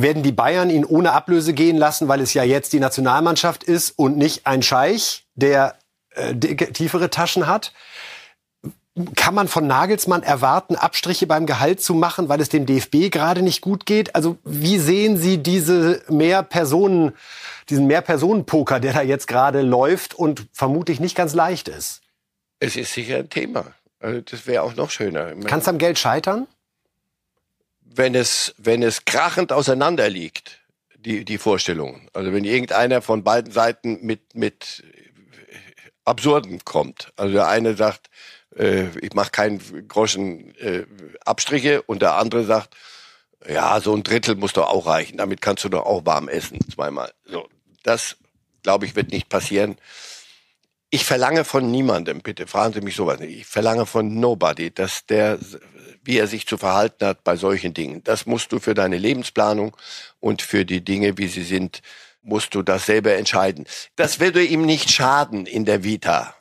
[0.00, 3.90] Werden die Bayern ihn ohne Ablöse gehen lassen, weil es ja jetzt die Nationalmannschaft ist
[3.98, 5.76] und nicht ein Scheich, der
[6.14, 7.72] äh, tiefere Taschen hat?
[9.14, 13.42] Kann man von Nagelsmann erwarten, Abstriche beim Gehalt zu machen, weil es dem DFB gerade
[13.42, 14.14] nicht gut geht?
[14.14, 17.12] Also wie sehen Sie diese mehr Personen,
[17.68, 22.00] diesen Mehr-Personen-Poker, der da jetzt gerade läuft und vermutlich nicht ganz leicht ist?
[22.58, 23.66] Es ist sicher ein Thema.
[24.00, 25.34] Also das wäre auch noch schöner.
[25.44, 26.46] Kann es am Geld scheitern?
[27.92, 30.60] Wenn es, wenn es krachend auseinander liegt,
[30.94, 32.08] die, die Vorstellung.
[32.12, 34.84] Also wenn irgendeiner von beiden Seiten mit, mit
[36.04, 37.12] Absurden kommt.
[37.16, 38.10] Also der eine sagt,
[38.56, 40.84] äh, ich mache keinen Groschen äh,
[41.24, 42.76] Abstriche und der andere sagt,
[43.48, 45.16] ja, so ein Drittel muss doch auch reichen.
[45.16, 47.12] Damit kannst du doch auch warm essen, zweimal.
[47.24, 47.48] So,
[47.82, 48.16] das,
[48.62, 49.76] glaube ich, wird nicht passieren.
[50.90, 55.06] Ich verlange von niemandem, bitte fragen Sie mich sowas nicht, ich verlange von nobody, dass
[55.06, 55.38] der,
[56.02, 58.02] wie er sich zu verhalten hat bei solchen Dingen.
[58.04, 59.76] Das musst du für deine Lebensplanung
[60.18, 61.82] und für die Dinge, wie sie sind,
[62.22, 63.66] musst du das selber entscheiden.
[63.96, 66.34] Das würde ihm nicht schaden in der Vita.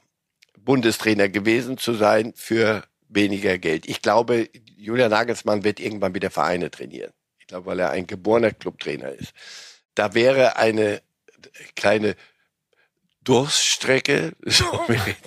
[0.57, 3.87] Bundestrainer gewesen zu sein für weniger Geld.
[3.87, 7.11] Ich glaube, Julian Nagelsmann wird irgendwann wieder Vereine trainieren.
[7.39, 9.33] Ich glaube, weil er ein geborener Clubtrainer ist.
[9.95, 11.01] Da wäre eine
[11.75, 12.15] kleine
[13.23, 14.65] Durststrecke, so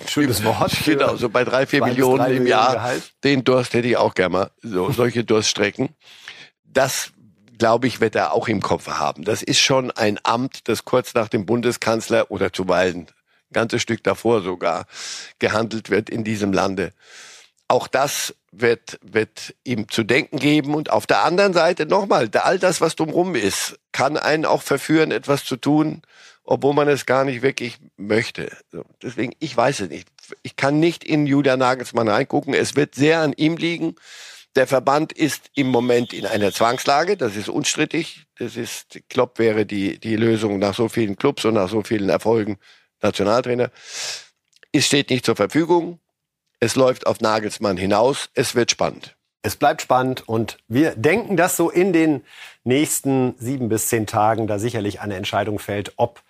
[0.07, 2.73] schönes Wort, genau, so bei drei, vier Millionen drei im Jahr.
[2.73, 3.13] Gehalt.
[3.23, 5.89] Den Durst hätte ich auch gerne mal, so solche Durststrecken.
[6.63, 7.11] Das
[7.59, 9.23] glaube ich, wird er auch im Kopf haben.
[9.23, 13.07] Das ist schon ein Amt, das kurz nach dem Bundeskanzler oder zuweilen
[13.53, 14.85] ganzes Stück davor sogar,
[15.39, 16.91] gehandelt wird in diesem Lande.
[17.69, 20.75] Auch das wird, wird ihm zu denken geben.
[20.75, 25.11] Und auf der anderen Seite nochmal, all das, was drumherum ist, kann einen auch verführen,
[25.11, 26.01] etwas zu tun,
[26.43, 28.55] obwohl man es gar nicht wirklich möchte.
[29.01, 30.07] deswegen, ich weiß es nicht.
[30.41, 32.53] Ich kann nicht in Julia Nagelsmann reingucken.
[32.53, 33.95] Es wird sehr an ihm liegen.
[34.55, 38.25] Der Verband ist im Moment in einer Zwangslage, das ist unstrittig.
[38.37, 42.09] Das ist, Klopp wäre die, die Lösung nach so vielen Clubs und nach so vielen
[42.09, 42.57] Erfolgen
[43.01, 43.71] Nationaltrainer.
[44.71, 45.99] Es steht nicht zur Verfügung.
[46.59, 48.29] Es läuft auf Nagelsmann hinaus.
[48.35, 49.15] Es wird spannend.
[49.41, 52.23] Es bleibt spannend und wir denken, dass so in den
[52.63, 56.23] nächsten sieben bis zehn Tagen da sicherlich eine Entscheidung fällt, ob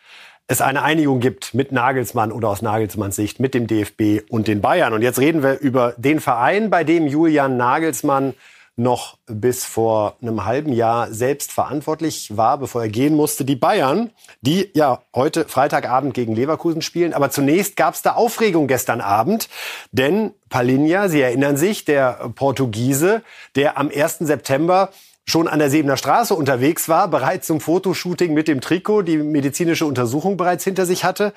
[0.48, 4.62] es eine Einigung gibt mit Nagelsmann oder aus Nagelsmanns Sicht mit dem DFB und den
[4.62, 4.94] Bayern.
[4.94, 8.34] Und jetzt reden wir über den Verein, bei dem Julian Nagelsmann
[8.76, 14.10] noch bis vor einem halben Jahr selbst verantwortlich war, bevor er gehen musste, die Bayern,
[14.42, 17.14] die ja heute Freitagabend gegen Leverkusen spielen.
[17.14, 19.48] Aber zunächst gab es da Aufregung gestern Abend,
[19.92, 23.22] denn Palinha, Sie erinnern sich, der Portugiese,
[23.56, 24.20] der am 1.
[24.20, 24.90] September
[25.26, 29.86] schon an der Sebener Straße unterwegs war, bereits zum Fotoshooting mit dem Trikot, die medizinische
[29.86, 31.34] Untersuchung bereits hinter sich hatte,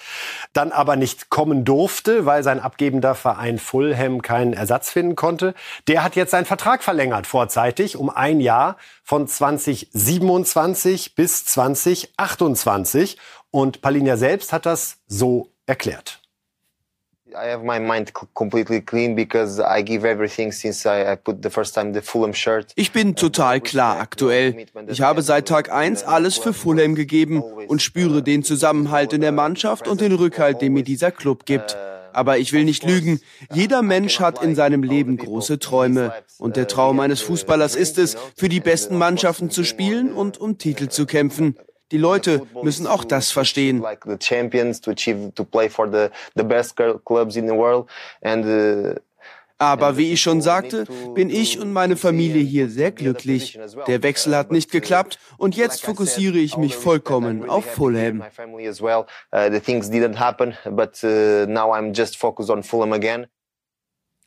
[0.53, 5.55] dann aber nicht kommen durfte, weil sein abgebender Verein Fulham keinen Ersatz finden konnte.
[5.87, 13.18] Der hat jetzt seinen Vertrag verlängert vorzeitig um ein Jahr von 2027 bis 2028
[13.51, 16.25] und Palinja selbst hat das so erklärt.
[17.37, 21.75] I have my mind completely clean because I give everything since I put the first
[21.75, 22.72] time the Fulham shirt.
[22.77, 24.66] Ich bin total klar aktuell.
[24.88, 29.33] Ich habe seit Tag 1 alles für Fulham gegeben und spüre den Zusammenhalt in der
[29.33, 31.77] Mannschaft und den Rückhalt, den mir dieser Club gibt.
[32.14, 33.20] Aber ich will nicht lügen.
[33.53, 36.14] Jeder Mensch hat in seinem Leben große Träume.
[36.38, 40.57] Und der Traum eines Fußballers ist es, für die besten Mannschaften zu spielen und um
[40.57, 41.57] Titel zu kämpfen.
[41.92, 43.85] Die Leute müssen auch das verstehen.
[49.59, 53.59] Aber wie ich schon sagte, bin ich und meine Familie hier sehr glücklich.
[53.87, 58.22] Der Wechsel hat nicht geklappt und jetzt fokussiere ich mich vollkommen auf Fulham.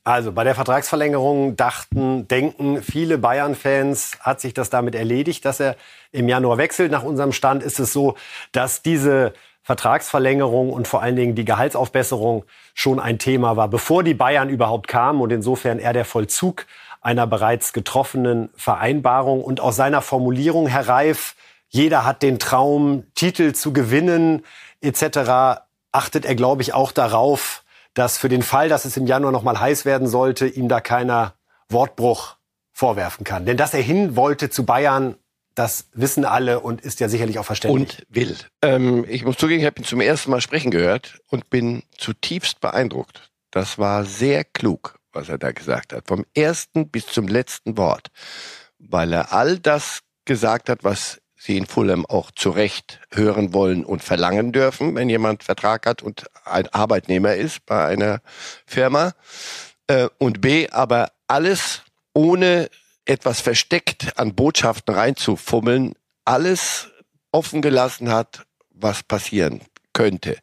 [0.10, 5.76] Also bei der Vertragsverlängerung dachten, denken viele Bayern-Fans, hat sich das damit erledigt, dass er
[6.12, 6.92] im Januar wechselt.
[6.92, 8.16] Nach unserem Stand ist es so,
[8.52, 14.16] dass diese Vertragsverlängerung und vor allen Dingen die Gehaltsaufbesserung schon ein Thema war, bevor die
[14.16, 16.66] Bayern überhaupt kamen und insofern er der Vollzug
[17.02, 21.36] einer bereits getroffenen Vereinbarung und aus seiner Formulierung, Herr Reif,
[21.68, 24.44] jeder hat den Traum, Titel zu gewinnen
[24.82, 27.64] etc., achtet er, glaube ich, auch darauf,
[28.00, 30.80] dass für den Fall, dass es im Januar noch mal heiß werden sollte, ihm da
[30.82, 31.36] keiner
[31.70, 32.38] Wortbruch
[32.72, 33.46] vorwerfen kann.
[33.46, 35.16] Denn dass er hin wollte zu Bayern,
[35.54, 38.00] das wissen alle und ist ja sicherlich auch verständlich.
[38.00, 38.38] Und will.
[38.62, 42.62] Ähm, ich muss zugeben, ich habe ihn zum ersten Mal sprechen gehört und bin zutiefst
[42.62, 43.30] beeindruckt.
[43.52, 46.08] Das war sehr klug, was er da gesagt hat.
[46.08, 48.08] Vom ersten bis zum letzten Wort.
[48.78, 53.86] Weil er all das gesagt hat, was sie in Fulham auch zu Recht hören wollen
[53.86, 58.22] und verlangen dürfen, wenn jemand Vertrag hat und ein Arbeitnehmer ist bei einer
[58.66, 59.14] Firma.
[59.88, 61.82] Äh, und B, aber alles
[62.14, 62.70] ohne
[63.06, 65.94] etwas versteckt an Botschaften reinzufummeln,
[66.26, 66.90] alles
[67.32, 69.62] offen gelassen hat, was passieren
[69.94, 70.38] könnte.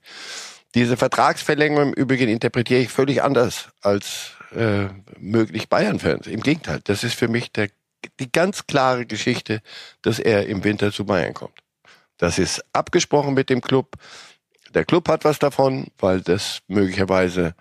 [0.74, 4.86] Diese Vertragsverlängerung im Übrigen interpretiere ich völlig anders als äh,
[5.18, 6.26] möglich Bayern-Fans.
[6.26, 7.68] Im Gegenteil, das ist für mich der,
[8.20, 9.62] die ganz klare Geschichte,
[10.02, 11.60] dass er im Winter zu Bayern kommt.
[12.18, 13.96] Das ist abgesprochen mit dem Club.
[14.74, 17.54] Der Club hat was davon, weil das möglicherweise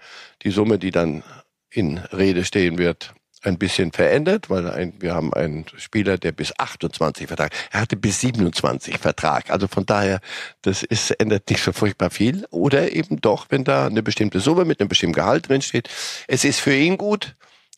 [0.44, 1.24] die Summe, die dann
[1.70, 3.14] in Rede stehen wird,
[3.46, 7.96] ein bisschen verändert, weil ein, wir haben einen Spieler, der bis 28 Vertrag, er hatte
[7.96, 9.50] bis 27 Vertrag.
[9.50, 10.20] Also von daher,
[10.62, 12.46] das ist, ändert nicht so furchtbar viel.
[12.50, 15.90] Oder eben doch, wenn da eine bestimmte Summe mit einem bestimmten Gehalt drin steht.
[16.28, 17.36] Es ist für ihn gut.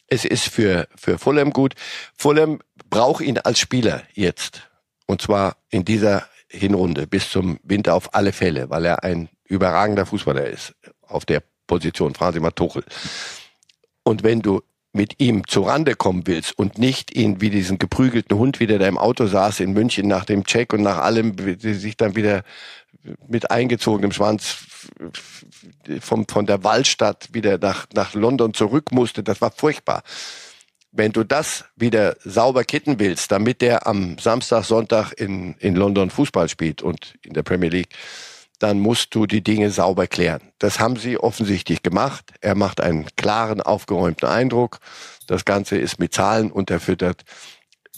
[0.08, 1.76] Es ist für, für Fulham gut.
[2.16, 4.70] Fulham braucht ihn als Spieler jetzt.
[5.06, 10.06] Und zwar in dieser Hinrunde bis zum Winter auf alle Fälle, weil er ein überragender
[10.06, 10.74] Fußballer ist.
[11.02, 12.16] Auf der Position.
[12.16, 12.84] Fragen Sie mal Tuchel.
[14.04, 14.62] Und wenn du
[14.94, 18.80] mit ihm zu Rande kommen willst und nicht ihn wie diesen geprügelten Hund, wie der
[18.80, 22.44] da im Auto saß in München nach dem Check und nach allem, sich dann wieder
[23.28, 24.58] mit eingezogenem Schwanz
[26.00, 30.04] vom, von der Waldstadt wieder nach, nach London zurück musste, das war furchtbar.
[30.92, 36.10] Wenn du das wieder sauber kitten willst, damit der am Samstag, Sonntag in, in London
[36.10, 37.94] Fußball spielt und in der Premier League,
[38.60, 40.42] dann musst du die Dinge sauber klären.
[40.58, 42.34] Das haben sie offensichtlich gemacht.
[42.42, 44.80] Er macht einen klaren, aufgeräumten Eindruck.
[45.28, 47.24] Das Ganze ist mit Zahlen unterfüttert.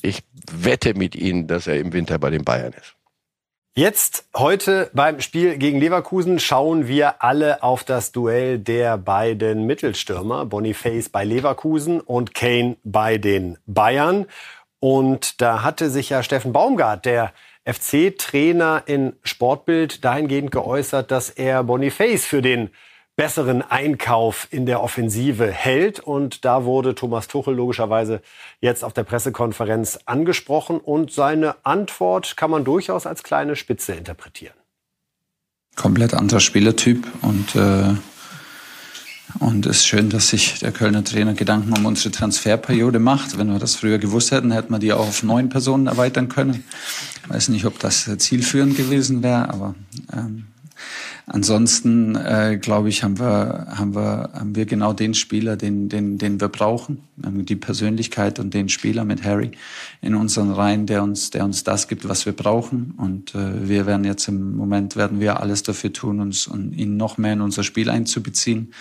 [0.01, 2.98] Ich wette mit Ihnen, dass er im Winter bei den Bayern ist.
[3.79, 10.45] Jetzt, heute beim Spiel gegen Leverkusen, schauen wir alle auf das Duell der beiden Mittelstürmer.
[10.45, 14.25] Boniface bei Leverkusen und Kane bei den Bayern.
[14.81, 17.31] Und da hatte sich ja Steffen Baumgart, der
[17.63, 22.71] FC-Trainer in Sportbild dahingehend geäußert, dass er Boniface für den
[23.19, 25.99] besseren Einkauf in der Offensive hält.
[25.99, 28.21] Und da wurde Thomas Tuchel logischerweise
[28.61, 30.79] jetzt auf der Pressekonferenz angesprochen.
[30.79, 34.53] Und seine Antwort kann man durchaus als kleine Spitze interpretieren.
[35.75, 37.95] Komplett anderer Spielertyp und äh
[39.39, 43.37] und es ist schön, dass sich der Kölner Trainer Gedanken um unsere Transferperiode macht.
[43.37, 46.63] Wenn wir das früher gewusst hätten, hätten wir die auch auf neun Personen erweitern können.
[47.23, 49.75] Ich weiß nicht, ob das zielführend gewesen wäre, aber
[50.11, 50.47] ähm,
[51.31, 56.17] Ansonsten äh, glaube ich, haben wir, haben wir, haben wir genau den Spieler, den, den,
[56.17, 59.51] den wir brauchen, die Persönlichkeit und den Spieler mit Harry
[60.01, 62.95] in unseren Reihen, der uns, der uns das gibt, was wir brauchen.
[62.97, 66.97] Und äh, wir werden jetzt im Moment werden wir alles dafür tun, uns und ihn
[66.97, 68.73] noch mehr in unser Spiel einzubeziehen.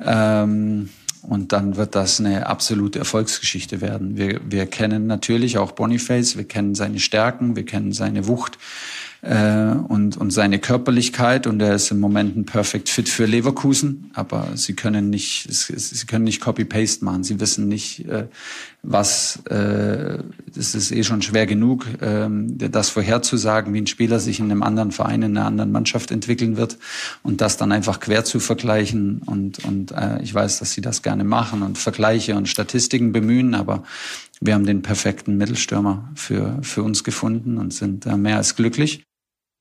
[0.00, 0.88] Ähm,
[1.20, 4.16] und dann wird das eine absolute Erfolgsgeschichte werden.
[4.16, 8.58] Wir, wir kennen natürlich auch Boniface, wir kennen seine Stärken, wir kennen seine Wucht
[9.24, 11.46] äh, und, und seine Körperlichkeit.
[11.46, 16.06] Und er ist im Moment ein Perfect Fit für Leverkusen, aber sie können nicht, sie
[16.06, 17.24] können nicht Copy-Paste machen.
[17.24, 18.26] Sie wissen nicht, äh,
[18.82, 20.18] was, äh,
[20.54, 22.28] das ist eh schon schwer genug, äh,
[22.68, 26.56] das vorherzusagen, wie ein Spieler sich in einem anderen Verein, in einer anderen Mannschaft entwickeln
[26.56, 26.78] wird.
[27.22, 29.22] Und das dann einfach quer zu vergleichen.
[29.24, 33.54] Und, und äh, ich weiß, dass sie das gerne machen und Vergleiche und Statistiken bemühen,
[33.54, 33.84] aber
[34.40, 39.04] wir haben den perfekten Mittelstürmer für, für uns gefunden und sind äh, mehr als glücklich.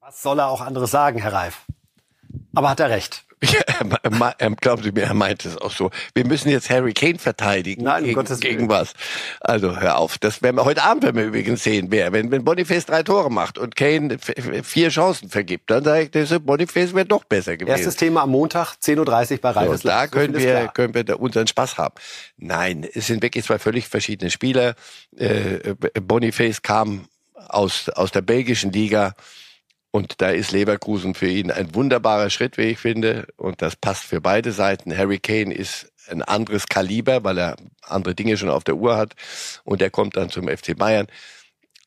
[0.05, 1.61] Was soll er auch anderes sagen, Herr Reif?
[2.53, 3.23] Aber hat er recht?
[3.41, 5.91] Ja, glauben Sie mir, er meint es auch so.
[6.13, 7.83] Wir müssen jetzt Harry Kane verteidigen.
[7.83, 8.93] Nein, gegen, Gottes gegen was?
[9.39, 10.17] Also hör auf.
[10.17, 12.11] Das werden wir heute Abend, wenn wir übrigens sehen, wer.
[12.11, 16.93] Wenn, wenn Boniface drei Tore macht und Kane vier Chancen vergibt, dann sage ich, Boniface
[16.93, 17.73] wäre doch besser gewesen.
[17.73, 19.81] Erstes Thema am Montag, 10.30 Uhr bei Reifes.
[19.83, 21.95] So, da können wir, können wir da unseren Spaß haben.
[22.35, 24.75] Nein, es sind wirklich zwei völlig verschiedene Spieler.
[25.15, 29.15] Äh, Boniface kam aus, aus der belgischen Liga
[29.95, 33.27] und da ist Leverkusen für ihn ein wunderbarer Schritt, wie ich finde.
[33.37, 34.97] Und das passt für beide Seiten.
[34.97, 39.13] Harry Kane ist ein anderes Kaliber, weil er andere Dinge schon auf der Uhr hat.
[39.63, 41.05] Und er kommt dann zum FC Bayern.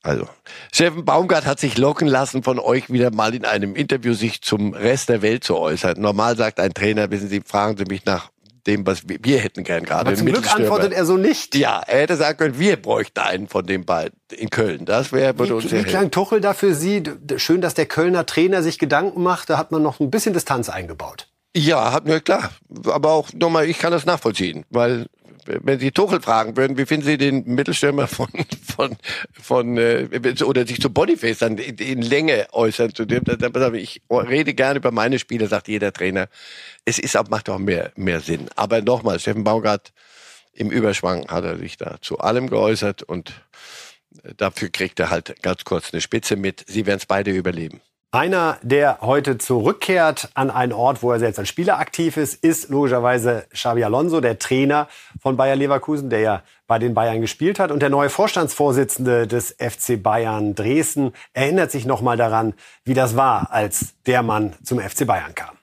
[0.05, 0.29] Also,
[0.73, 4.73] Steffen Baumgart hat sich locken lassen, von euch wieder mal in einem Interview sich zum
[4.73, 6.01] Rest der Welt zu äußern.
[6.01, 8.31] Normal sagt ein Trainer, wissen Sie, fragen Sie mich nach
[8.67, 10.09] dem, was wir, wir hätten gern gerade.
[10.09, 11.55] Aber zum Glück antwortet er so nicht.
[11.55, 14.85] Ja, er hätte sagen können, wir bräuchten einen von den beiden in Köln.
[14.85, 17.03] Das wäre würde uns Wie klang Tuchel da für Sie?
[17.37, 19.51] Schön, dass der Kölner Trainer sich Gedanken macht.
[19.51, 21.29] Da hat man noch ein bisschen Distanz eingebaut.
[21.57, 22.51] Ja, hat mir klar.
[22.87, 25.07] Aber auch nochmal, ich kann das nachvollziehen, weil
[25.47, 28.29] wenn Sie Tuchel fragen würden, wie finden Sie den Mittelstürmer von
[28.77, 28.97] von
[29.33, 30.09] von äh,
[30.45, 33.23] oder sich zu Boniface dann in, in Länge äußern zu dem,
[33.75, 36.29] ich rede gerne über meine Spiele, sagt jeder Trainer.
[36.85, 38.49] Es ist auch macht auch mehr mehr Sinn.
[38.57, 39.93] Aber nochmal, Steffen Baumgart
[40.53, 43.33] im Überschwang hat er sich da zu allem geäußert und
[44.37, 46.65] dafür kriegt er halt ganz kurz eine Spitze mit.
[46.67, 47.81] Sie werden es beide überleben.
[48.17, 52.71] Einer, der heute zurückkehrt an einen Ort, wo er selbst als Spieler aktiv ist, ist
[52.71, 54.89] logischerweise Xabi Alonso, der Trainer
[55.21, 57.71] von Bayer Leverkusen, der ja bei den Bayern gespielt hat.
[57.71, 63.53] Und der neue Vorstandsvorsitzende des FC Bayern Dresden erinnert sich nochmal daran, wie das war,
[63.53, 65.55] als der Mann zum FC Bayern kam.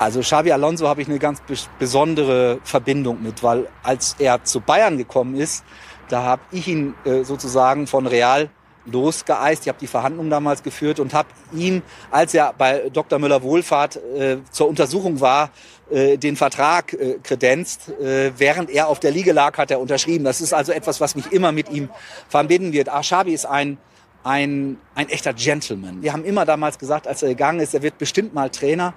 [0.00, 1.42] Also Xabi Alonso habe ich eine ganz
[1.78, 5.62] besondere Verbindung mit, weil als er zu Bayern gekommen ist,
[6.08, 8.50] da habe ich ihn äh, sozusagen von Real
[8.86, 9.62] losgeeist.
[9.62, 13.18] Ich habe die Verhandlungen damals geführt und habe ihm, als er bei Dr.
[13.18, 15.50] Müller-Wohlfahrt äh, zur Untersuchung war,
[15.90, 17.88] äh, den Vertrag äh, kredenzt.
[17.88, 20.24] Äh, während er auf der Liege lag, hat er unterschrieben.
[20.24, 21.88] Das ist also etwas, was mich immer mit ihm
[22.28, 22.88] verbinden wird.
[22.88, 23.78] Ashabi ist ein
[24.24, 26.02] ein, ein echter Gentleman.
[26.02, 28.94] Wir haben immer damals gesagt, als er gegangen ist, er wird bestimmt mal Trainer.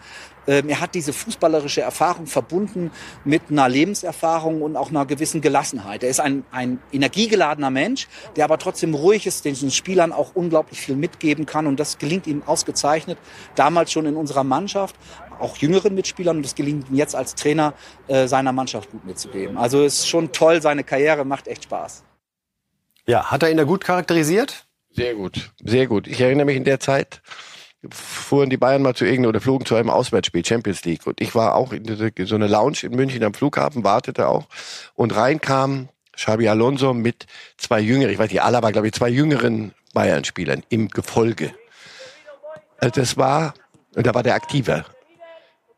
[0.48, 2.92] Ähm, er hat diese fußballerische Erfahrung verbunden
[3.26, 6.04] mit einer Lebenserfahrung und auch einer gewissen Gelassenheit.
[6.04, 10.80] Er ist ein, ein energiegeladener Mensch, der aber trotzdem ruhig ist, den Spielern auch unglaublich
[10.80, 11.68] viel mitgeben kann.
[11.68, 13.18] Und das gelingt ihm ausgezeichnet,
[13.56, 14.96] damals schon in unserer Mannschaft,
[15.40, 16.38] auch jüngeren Mitspielern.
[16.38, 17.74] Und das gelingt ihm jetzt als Trainer
[18.08, 19.58] äh, seiner Mannschaft gut mitzugeben.
[19.58, 22.06] Also es ist schon toll, seine Karriere macht echt Spaß.
[23.06, 24.67] Ja, hat er ihn da gut charakterisiert?
[24.98, 26.08] Sehr gut, sehr gut.
[26.08, 27.22] Ich erinnere mich in der Zeit,
[27.92, 31.06] fuhren die Bayern mal zu irgendeinem oder flogen zu einem Auswärtsspiel, Champions League.
[31.06, 31.86] Und ich war auch in
[32.26, 34.48] so einer Lounge in München am Flughafen, wartete auch.
[34.96, 39.10] Und rein kam Xabi Alonso mit zwei jüngeren, ich weiß nicht, Alaba, glaube ich, zwei
[39.10, 41.54] jüngeren Bayern-Spielern im Gefolge.
[42.80, 43.54] Also das war,
[43.94, 44.84] und da war der aktiver.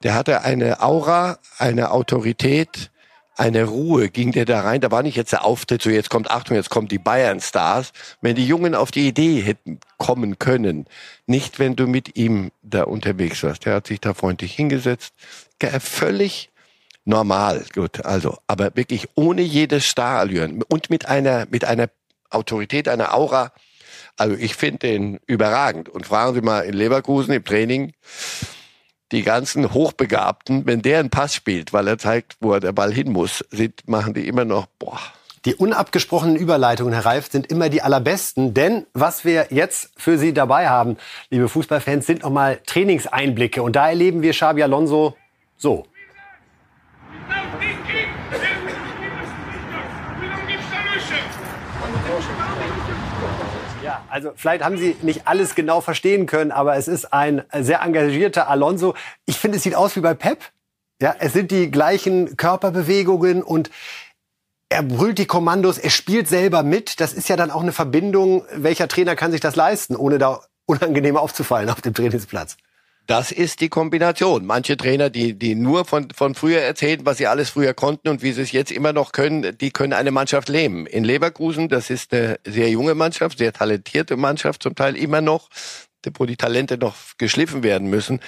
[0.01, 2.89] Der hatte eine Aura, eine Autorität,
[3.39, 4.81] eine Ruhe ging der da rein.
[4.81, 7.93] Da war nicht jetzt der Auftritt, so jetzt kommt Achtung, jetzt kommen die Bayern-Stars.
[8.21, 10.85] Wenn die Jungen auf die Idee hätten kommen können,
[11.25, 13.65] nicht wenn du mit ihm da unterwegs warst.
[13.65, 15.13] Der hat sich da freundlich hingesetzt.
[15.79, 16.49] Völlig
[17.05, 21.89] normal, gut, also, aber wirklich ohne jedes Starallüren und mit einer, mit einer
[22.29, 23.51] Autorität, einer Aura.
[24.17, 25.87] Also ich finde den überragend.
[25.87, 27.93] Und fragen Sie mal in Leverkusen im Training,
[29.11, 32.93] die ganzen Hochbegabten, wenn der einen Pass spielt, weil er zeigt, wo er der Ball
[32.93, 34.99] hin muss, sind, machen die immer noch, boah.
[35.45, 38.53] Die unabgesprochenen Überleitungen, Herr Reif, sind immer die allerbesten.
[38.53, 40.97] Denn was wir jetzt für Sie dabei haben,
[41.29, 43.63] liebe Fußballfans, sind nochmal Trainingseinblicke.
[43.63, 45.15] Und da erleben wir Xabi Alonso
[45.55, 45.85] so.
[53.81, 57.81] Ja, also vielleicht haben Sie nicht alles genau verstehen können, aber es ist ein sehr
[57.81, 58.93] engagierter Alonso.
[59.25, 60.39] Ich finde, es sieht aus wie bei Pep.
[61.01, 63.69] Ja, es sind die gleichen Körperbewegungen und
[64.67, 66.99] er brüllt die Kommandos, er spielt selber mit.
[66.99, 68.43] Das ist ja dann auch eine Verbindung.
[68.53, 72.57] Welcher Trainer kann sich das leisten, ohne da unangenehm aufzufallen auf dem Trainingsplatz?
[73.09, 74.45] Das ist die Kombination.
[74.45, 78.21] Manche Trainer, die, die nur von, von früher erzählen, was sie alles früher konnten und
[78.21, 80.85] wie sie es jetzt immer noch können, die können eine Mannschaft lähmen.
[80.85, 85.49] In Leverkusen, das ist eine sehr junge Mannschaft, sehr talentierte Mannschaft, zum Teil immer noch,
[86.19, 88.19] wo die Talente noch geschliffen werden müssen.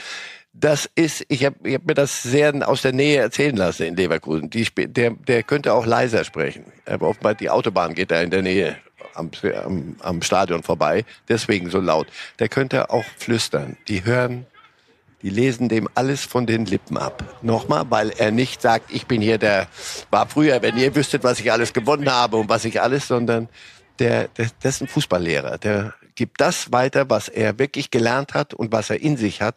[0.52, 3.96] Das ist, ich habe ich hab mir das sehr aus der Nähe erzählen lassen in
[3.96, 4.50] Leverkusen.
[4.50, 6.65] Die, der, der könnte auch leiser sprechen.
[6.88, 8.78] Aber offenbar die Autobahn geht da in der Nähe
[9.13, 9.30] am,
[9.63, 12.08] am, am Stadion vorbei, deswegen so laut.
[12.39, 13.78] Der könnte auch flüstern.
[13.88, 14.48] Die hören
[15.21, 17.23] die lesen dem alles von den Lippen ab.
[17.41, 19.67] Nochmal, weil er nicht sagt, ich bin hier der,
[20.10, 23.50] war früher, wenn ihr wüsstet, was ich alles gewonnen habe und was ich alles, sondern
[24.00, 25.58] der, der, das ist ein Fußballlehrer.
[25.58, 29.56] Der gibt das weiter, was er wirklich gelernt hat und was er in sich hat,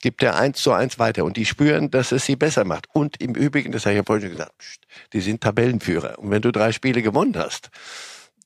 [0.00, 1.24] gibt er eins zu eins weiter.
[1.24, 2.86] Und die spüren, dass es sie besser macht.
[2.92, 4.52] Und im Übrigen, das habe ich ja vorhin schon gesagt,
[5.12, 6.18] die sind Tabellenführer.
[6.18, 7.70] Und wenn du drei Spiele gewonnen hast,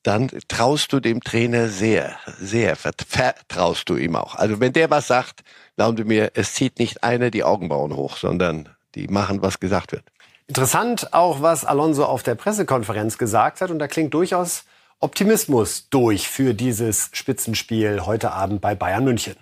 [0.03, 4.35] dann traust du dem Trainer sehr, sehr, vertraust du ihm auch.
[4.35, 5.43] Also wenn der was sagt,
[5.77, 9.93] glauben Sie mir, es zieht nicht einer die Augenbrauen hoch, sondern die machen, was gesagt
[9.93, 10.03] wird.
[10.47, 13.69] Interessant auch, was Alonso auf der Pressekonferenz gesagt hat.
[13.69, 14.63] Und da klingt durchaus
[14.99, 19.35] Optimismus durch für dieses Spitzenspiel heute Abend bei Bayern München.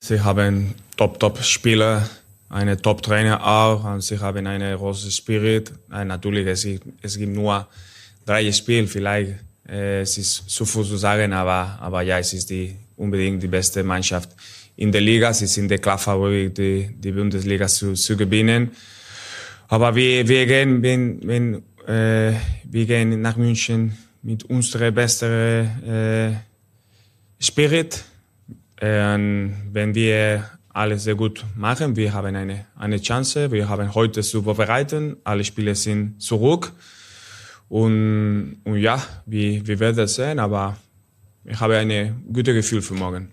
[0.00, 2.08] Sie haben Top-Top-Spieler,
[2.48, 3.84] einen Top-Trainer auch.
[3.84, 5.72] Und sie haben einen großen Spirit.
[5.88, 6.66] Natürlich, es,
[7.02, 7.66] es gibt nur
[8.26, 8.86] drei Spiele.
[8.88, 9.36] Vielleicht
[9.70, 13.48] äh, es ist zu viel zu sagen, aber, aber ja, es ist die, unbedingt die
[13.48, 14.30] beste Mannschaft
[14.80, 15.32] in der Liga.
[15.32, 16.00] Sie sind der klar
[16.30, 18.70] die, die Bundesliga zu, zu gewinnen.
[19.68, 21.54] Aber wir, wir gehen, wenn, wenn,
[21.86, 22.32] äh,
[22.64, 25.30] wir gehen nach München mit unserer besten
[25.86, 26.32] äh,
[27.38, 28.02] Spirit.
[28.80, 29.18] Äh,
[29.72, 33.52] wenn wir alles sehr gut machen, wir haben eine, eine Chance.
[33.52, 35.16] Wir haben heute zu vorbereiten.
[35.24, 36.72] Alle Spiele sind zurück.
[37.68, 40.76] Und, und ja, wir, wir werden sehen, aber
[41.44, 43.28] ich habe ein gutes Gefühl für morgen.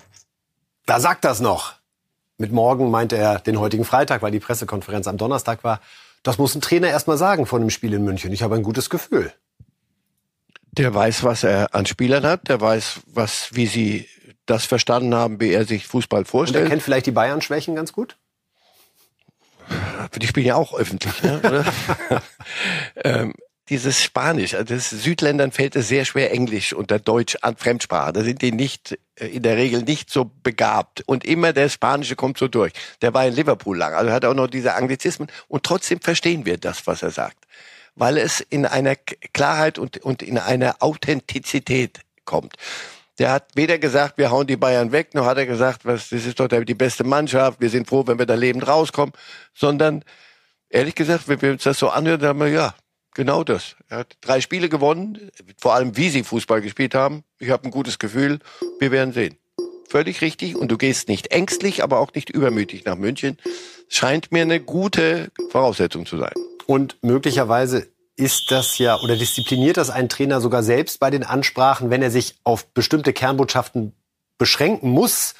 [0.88, 1.74] Da sagt das noch.
[2.38, 5.82] Mit morgen meinte er den heutigen Freitag, weil die Pressekonferenz am Donnerstag war.
[6.24, 8.32] Das muss ein Trainer erst mal sagen von dem Spiel in München.
[8.32, 9.34] Ich habe ein gutes Gefühl.
[10.72, 12.48] Der weiß, was er an Spielern hat.
[12.48, 14.08] Der weiß, was, wie sie
[14.46, 16.64] das verstanden haben, wie er sich Fußball vorstellt.
[16.64, 18.16] Und er kennt vielleicht die Bayern-Schwächen ganz gut?
[20.16, 21.40] Die spielen ja auch öffentlich, ne?
[21.44, 22.22] oder?
[23.04, 23.34] ähm,
[23.70, 28.13] dieses Spanisch, also das Südländern fällt es sehr schwer Englisch unter Deutsch an Fremdsprache.
[28.13, 32.15] Da sind die nicht äh, in der Regel nicht so begabt und immer der Spanische
[32.15, 32.74] kommt so durch.
[33.01, 36.57] Der war in Liverpool lang, also hat auch noch diese Anglizismen und trotzdem verstehen wir
[36.57, 37.38] das, was er sagt,
[37.95, 42.55] weil es in einer Klarheit und und in einer Authentizität kommt.
[43.20, 46.26] Der hat weder gesagt, wir hauen die Bayern weg, noch hat er gesagt, was, das
[46.26, 49.13] ist doch die beste Mannschaft, wir sind froh, wenn wir da lebend rauskommen,
[49.55, 50.03] sondern
[50.70, 52.76] ehrlich gesagt, wenn wir uns das so anhören, dann haben wir, ja,
[53.18, 53.76] Genau das.
[53.89, 57.24] Er hat drei Spiele gewonnen, vor allem wie sie Fußball gespielt haben.
[57.39, 58.38] Ich habe ein gutes Gefühl.
[58.80, 59.38] Wir werden sehen.
[59.89, 60.55] Völlig richtig.
[60.55, 63.39] Und du gehst nicht ängstlich, aber auch nicht übermütig nach München.
[63.89, 66.34] Scheint mir eine gute Voraussetzung zu sein.
[66.68, 67.88] Und möglicherweise
[68.18, 72.11] ist das ja oder diszipliniert das ein Trainer sogar selbst bei den Ansprachen, wenn er
[72.11, 73.93] sich auf bestimmte Kernbotschaften
[74.38, 75.34] beschränken muss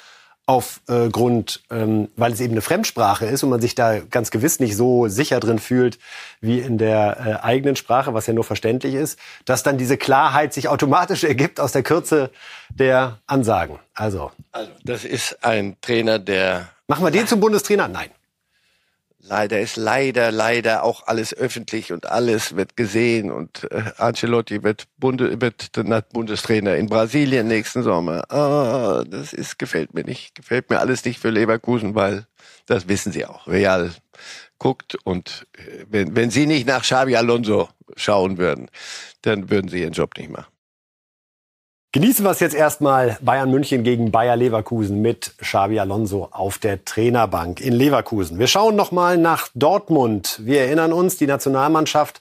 [0.48, 4.60] aufgrund, äh, ähm, weil es eben eine Fremdsprache ist und man sich da ganz gewiss
[4.60, 5.98] nicht so sicher drin fühlt
[6.40, 10.54] wie in der äh, eigenen Sprache, was ja nur verständlich ist, dass dann diese Klarheit
[10.54, 12.30] sich automatisch ergibt aus der Kürze
[12.70, 13.78] der Ansagen.
[13.92, 17.86] Also, also das ist ein Trainer, der machen wir den zum Bundestrainer?
[17.86, 18.08] Nein.
[19.28, 24.84] Leider ist leider, leider auch alles öffentlich und alles wird gesehen und äh, Ancelotti wird,
[24.96, 25.70] Bunde, wird
[26.12, 28.24] Bundestrainer in Brasilien nächsten Sommer.
[28.32, 30.34] Ah, das ist, gefällt mir nicht.
[30.34, 32.26] Gefällt mir alles nicht für Leverkusen, weil
[32.66, 33.46] das wissen sie auch.
[33.46, 33.90] Real
[34.58, 38.70] guckt und äh, wenn, wenn sie nicht nach Xabi Alonso schauen würden,
[39.22, 40.57] dann würden sie ihren Job nicht machen.
[41.92, 46.84] Genießen wir es jetzt erstmal Bayern München gegen Bayer Leverkusen mit Xabi Alonso auf der
[46.84, 48.38] Trainerbank in Leverkusen.
[48.38, 50.38] Wir schauen noch mal nach Dortmund.
[50.44, 52.20] Wir erinnern uns, die Nationalmannschaft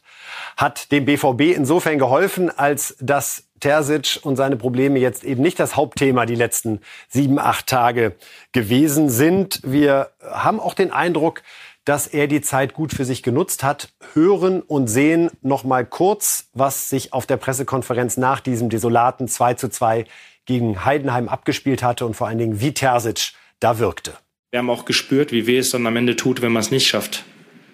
[0.55, 5.75] hat dem BVB insofern geholfen, als dass Terzic und seine Probleme jetzt eben nicht das
[5.75, 8.15] Hauptthema die letzten sieben, acht Tage
[8.53, 9.59] gewesen sind.
[9.65, 11.41] Wir haben auch den Eindruck,
[11.87, 13.93] dass er die Zeit gut für sich genutzt hat.
[14.13, 19.53] Hören und sehen noch mal kurz, was sich auf der Pressekonferenz nach diesem desolaten 2
[19.53, 20.03] zu 2
[20.45, 23.31] gegen Heidenheim abgespielt hatte und vor allen Dingen, wie Terzic
[23.61, 24.15] da wirkte.
[24.51, 26.87] Wir haben auch gespürt, wie weh es dann am Ende tut, wenn man es nicht
[26.87, 27.23] schafft,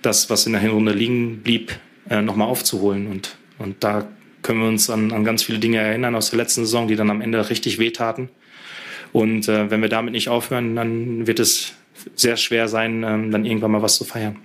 [0.04, 3.08] das, was in der Hinrunde liegen blieb, äh, nochmal aufzuholen.
[3.08, 4.08] Und, und da
[4.44, 7.10] können wir uns an, an ganz viele Dinge erinnern aus der letzten Saison, die dann
[7.10, 8.30] am Ende richtig wehtaten.
[9.12, 11.74] Und äh, wenn wir damit nicht aufhören, dann wird es
[12.16, 14.38] sehr schwer sein, ähm, dann irgendwann mal was zu feiern.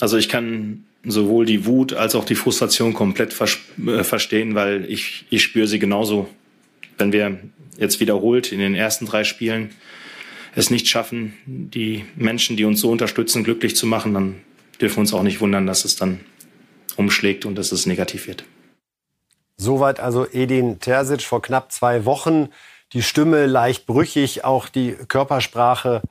[0.00, 5.26] Also ich kann sowohl die Wut als auch die Frustration komplett äh, verstehen, weil ich,
[5.30, 6.28] ich spüre sie genauso.
[6.96, 7.38] Wenn wir
[7.78, 9.70] jetzt wiederholt in den ersten drei Spielen
[10.54, 14.34] es nicht schaffen, die Menschen, die uns so unterstützen, glücklich zu machen, dann
[14.80, 16.20] dürfen wir uns auch nicht wundern, dass es dann
[16.96, 18.44] umschlägt und dass es negativ wird.
[19.56, 22.48] Soweit also Edin Terzic vor knapp zwei Wochen.
[22.92, 26.02] Die Stimme leicht brüchig, auch die Körpersprache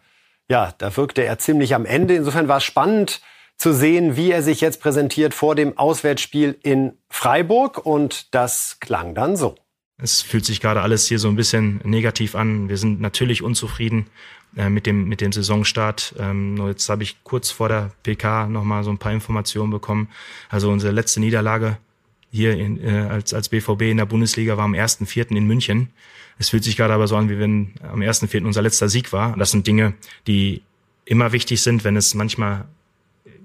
[0.50, 2.16] ja, da wirkte er ziemlich am Ende.
[2.16, 3.22] Insofern war es spannend
[3.58, 7.86] zu sehen, wie er sich jetzt präsentiert vor dem Auswärtsspiel in Freiburg.
[7.86, 9.56] Und das klang dann so.
[10.00, 12.70] Es fühlt sich gerade alles hier so ein bisschen negativ an.
[12.70, 14.06] Wir sind natürlich unzufrieden
[14.56, 16.14] äh, mit dem mit dem Saisonstart.
[16.20, 19.72] Ähm, nur jetzt habe ich kurz vor der PK noch mal so ein paar Informationen
[19.72, 20.10] bekommen.
[20.50, 21.78] Also unsere letzte Niederlage
[22.32, 25.36] hier in, äh, als, als BVB in der Bundesliga war am 1.4.
[25.36, 25.90] in München.
[26.40, 28.46] Es fühlt sich gerade aber so an, wie wenn am 1.4.
[28.46, 29.36] unser letzter Sieg war.
[29.38, 29.94] Das sind Dinge,
[30.28, 30.62] die
[31.06, 32.66] immer wichtig sind, wenn es manchmal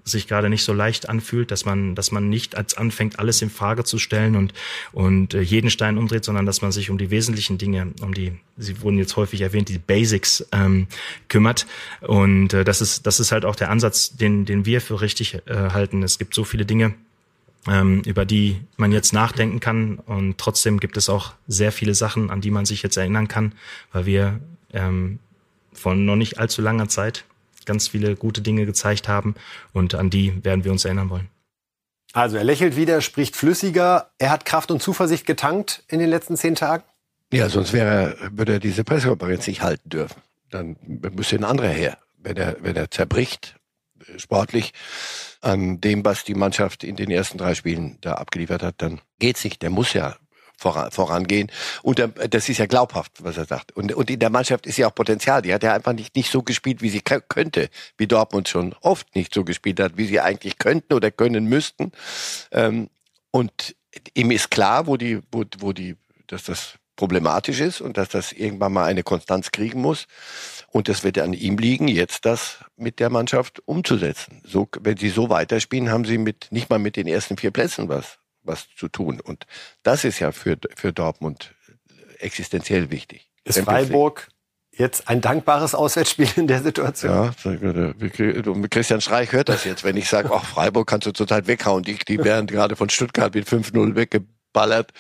[0.05, 3.51] sich gerade nicht so leicht anfühlt, dass man, dass man nicht als anfängt, alles in
[3.51, 4.53] Frage zu stellen und,
[4.93, 8.33] und äh, jeden Stein umdreht, sondern dass man sich um die wesentlichen Dinge, um die,
[8.57, 10.89] sie wurden jetzt häufig erwähnt, die Basics ähm,
[11.29, 11.67] kümmert.
[12.01, 15.35] Und äh, das ist, das ist halt auch der Ansatz, den, den wir für richtig
[15.47, 16.03] äh, halten.
[16.03, 16.95] Es gibt so viele Dinge,
[17.69, 19.99] ähm, über die man jetzt nachdenken kann.
[19.99, 23.53] Und trotzdem gibt es auch sehr viele Sachen, an die man sich jetzt erinnern kann,
[23.93, 24.41] weil wir
[24.73, 25.19] ähm,
[25.73, 27.25] von noch nicht allzu langer Zeit
[27.65, 29.35] ganz viele gute Dinge gezeigt haben
[29.73, 31.29] und an die werden wir uns erinnern wollen.
[32.13, 34.11] Also er lächelt wieder, spricht flüssiger.
[34.19, 36.85] Er hat Kraft und Zuversicht getankt in den letzten zehn Tagen?
[37.33, 40.21] Ja, sonst wäre, würde er diese Pressekonferenz nicht halten dürfen.
[40.51, 41.97] Dann müsste ein anderer her.
[42.19, 43.55] Wenn er, wenn er zerbricht,
[44.17, 44.73] sportlich,
[45.41, 49.45] an dem, was die Mannschaft in den ersten drei Spielen da abgeliefert hat, dann geht's
[49.45, 49.63] nicht.
[49.63, 50.17] Der muss ja
[50.63, 51.51] vorangehen.
[51.83, 53.73] Und das ist ja glaubhaft, was er sagt.
[53.73, 55.43] Und, und in der Mannschaft ist ja auch Potenzial.
[55.43, 59.15] Die hat ja einfach nicht, nicht so gespielt, wie sie könnte, wie Dortmund schon oft
[59.17, 61.93] nicht so gespielt hat, wie sie eigentlich könnten oder können müssten.
[62.53, 62.91] Ähm,
[63.31, 63.75] und
[64.15, 65.97] ihm ist klar, wo die, wo, wo die,
[66.29, 70.07] dass das problematisch ist und dass das irgendwann mal eine Konstanz kriegen muss.
[70.69, 74.43] Und es wird an ihm liegen, jetzt das mit der Mannschaft umzusetzen.
[74.45, 77.89] So, wenn sie so weiterspielen, haben sie mit, nicht mal mit den ersten vier Plätzen
[77.89, 79.21] was was zu tun.
[79.21, 79.47] Und
[79.83, 81.55] das ist ja für, für Dortmund
[82.19, 83.31] existenziell wichtig.
[83.45, 84.29] Ist Freiburg
[84.75, 87.35] jetzt ein dankbares Auswärtsspiel in der Situation?
[87.45, 91.83] Ja, Christian Streich hört das jetzt, wenn ich sage, ach, Freiburg kannst du zurzeit weghauen.
[91.83, 94.93] Die, die werden gerade von Stuttgart mit 5-0 weggeballert.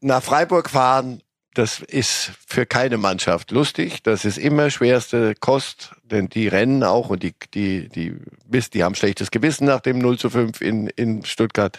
[0.00, 1.22] Nach Freiburg fahren,
[1.54, 4.02] das ist für keine Mannschaft lustig.
[4.02, 8.14] Das ist immer schwerste Kost, denn die rennen auch und die, die, die,
[8.46, 11.78] die haben schlechtes Gewissen nach dem 0 zu 5 in, in Stuttgart.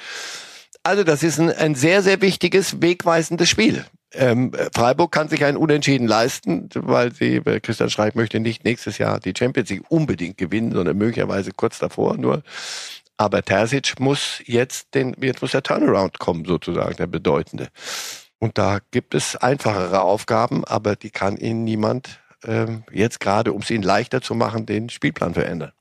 [0.82, 3.86] Also das ist ein, ein sehr, sehr wichtiges, wegweisendes Spiel.
[4.13, 9.20] Ähm, Freiburg kann sich ein Unentschieden leisten, weil sie, Christian Schreib möchte nicht nächstes Jahr
[9.20, 12.41] die Champions League unbedingt gewinnen, sondern möglicherweise kurz davor nur.
[13.18, 17.70] Aber Terzic muss jetzt den, jetzt muss der Turnaround kommen, sozusagen, der bedeutende.
[18.39, 23.61] Und da gibt es einfachere Aufgaben, aber die kann Ihnen niemand ähm, jetzt gerade, um
[23.61, 25.72] es Ihnen leichter zu machen, den Spielplan verändern.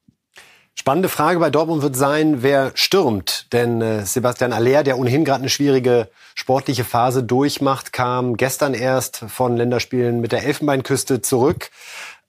[0.78, 3.53] Spannende Frage bei Dortmund wird sein, wer stürmt.
[3.53, 9.24] Denn äh, Sebastian Aller, der ohnehin gerade eine schwierige sportliche Phase durchmacht, kam gestern erst
[9.28, 11.70] von Länderspielen mit der Elfenbeinküste zurück.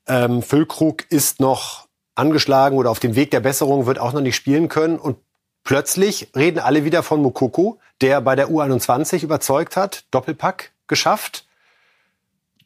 [0.08, 1.87] Ähm, Füllkrug ist noch
[2.18, 4.98] angeschlagen oder auf dem Weg der Besserung, wird auch noch nicht spielen können.
[4.98, 5.18] Und
[5.64, 11.46] plötzlich reden alle wieder von Mukoko, der bei der U21 überzeugt hat, Doppelpack geschafft.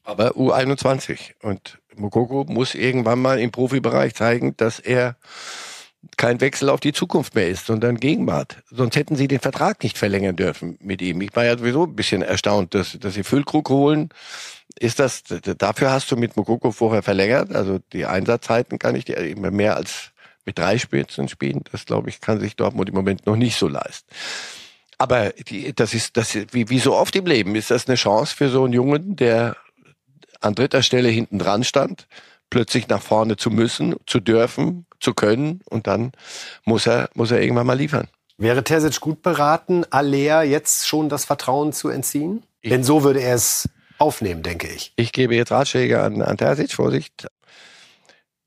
[0.04, 1.34] Aber U21.
[1.42, 5.16] Und Mukoko muss irgendwann mal im Profibereich zeigen, dass er
[6.18, 8.58] kein Wechsel auf die Zukunft mehr ist, sondern Gegenwart.
[8.70, 11.22] Sonst hätten sie den Vertrag nicht verlängern dürfen mit ihm.
[11.22, 14.10] Ich war ja sowieso ein bisschen erstaunt, dass, dass sie Füllkrug holen.
[14.80, 17.54] Ist das, dafür hast du mit Mokoko vorher verlängert?
[17.54, 20.12] Also die Einsatzzeiten kann ich dir immer mehr als
[20.46, 21.62] mit drei Spitzen spielen.
[21.72, 24.10] Das glaube ich, kann sich Dortmund im Moment noch nicht so leisten.
[24.98, 28.36] Aber die, das ist, das, wie, wie so oft im Leben, ist das eine Chance
[28.36, 29.56] für so einen Jungen, der
[30.42, 32.08] an dritter Stelle hinten dran stand,
[32.52, 36.12] plötzlich nach vorne zu müssen, zu dürfen, zu können und dann
[36.64, 38.08] muss er, muss er irgendwann mal liefern.
[38.38, 42.44] Wäre Terzic gut beraten, Alea jetzt schon das Vertrauen zu entziehen?
[42.62, 44.94] Ich Denn so würde er es aufnehmen, denke ich.
[44.96, 47.28] Ich gebe jetzt Ratschläge an, an Terzic, Vorsicht.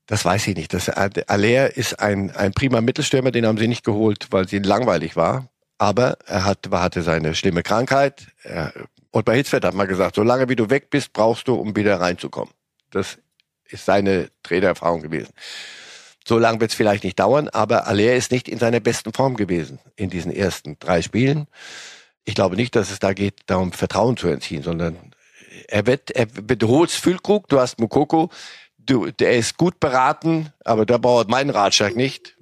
[0.05, 0.73] Das weiß ich nicht.
[0.73, 5.15] Das, Alea ist ein, ein prima Mittelstürmer, den haben sie nicht geholt, weil sie langweilig
[5.15, 5.49] war.
[5.77, 8.27] Aber er hat, hatte seine schlimme Krankheit.
[8.43, 8.71] Er,
[9.11, 11.99] und bei Hitzfeld hat man gesagt, solange wie du weg bist, brauchst du, um wieder
[11.99, 12.53] reinzukommen.
[12.91, 13.17] Das
[13.69, 15.33] ist seine Trainererfahrung gewesen.
[16.27, 19.35] So lange wird es vielleicht nicht dauern, aber Aller ist nicht in seiner besten Form
[19.35, 21.47] gewesen in diesen ersten drei Spielen.
[22.23, 24.97] Ich glaube nicht, dass es da geht, darum Vertrauen zu entziehen, sondern
[25.67, 28.29] er wird, er wiederholt Füllkrug, du hast Mukoko,
[28.77, 32.35] du, der ist gut beraten, aber da braucht mein Ratschlag nicht,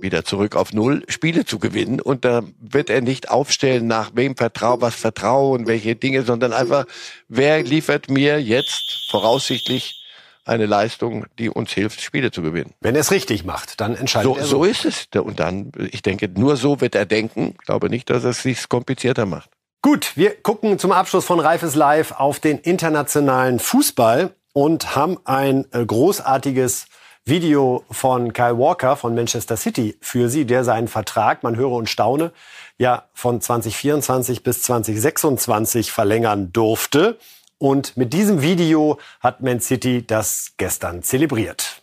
[0.00, 2.00] wieder zurück auf Null, Spiele zu gewinnen.
[2.00, 6.52] Und da wird er nicht aufstellen, nach wem vertraue, was vertraue und welche Dinge, sondern
[6.52, 6.84] einfach,
[7.28, 10.03] wer liefert mir jetzt voraussichtlich
[10.44, 12.74] eine Leistung, die uns hilft, Spiele zu gewinnen.
[12.80, 14.44] Wenn er es richtig macht, dann entscheidet so, er.
[14.44, 14.56] So.
[14.58, 15.08] so ist es.
[15.14, 17.54] Und dann, ich denke, nur so wird er denken.
[17.60, 19.50] Ich glaube nicht, dass er es sich komplizierter macht.
[19.82, 25.66] Gut, wir gucken zum Abschluss von Reifes Live auf den internationalen Fußball und haben ein
[25.72, 26.86] äh, großartiges
[27.26, 31.88] Video von Kyle Walker von Manchester City für Sie, der seinen Vertrag, man höre und
[31.88, 32.32] staune,
[32.78, 37.18] ja von 2024 bis 2026 verlängern durfte.
[37.58, 41.82] Und mit diesem Video hat Man City das gestern zelebriert.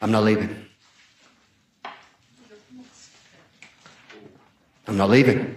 [0.00, 0.50] I'm not leaving.
[4.86, 5.56] I'm not leaving.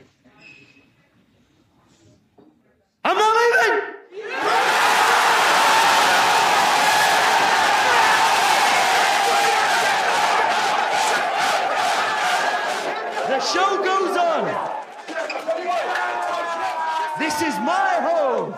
[17.19, 18.53] This is my home.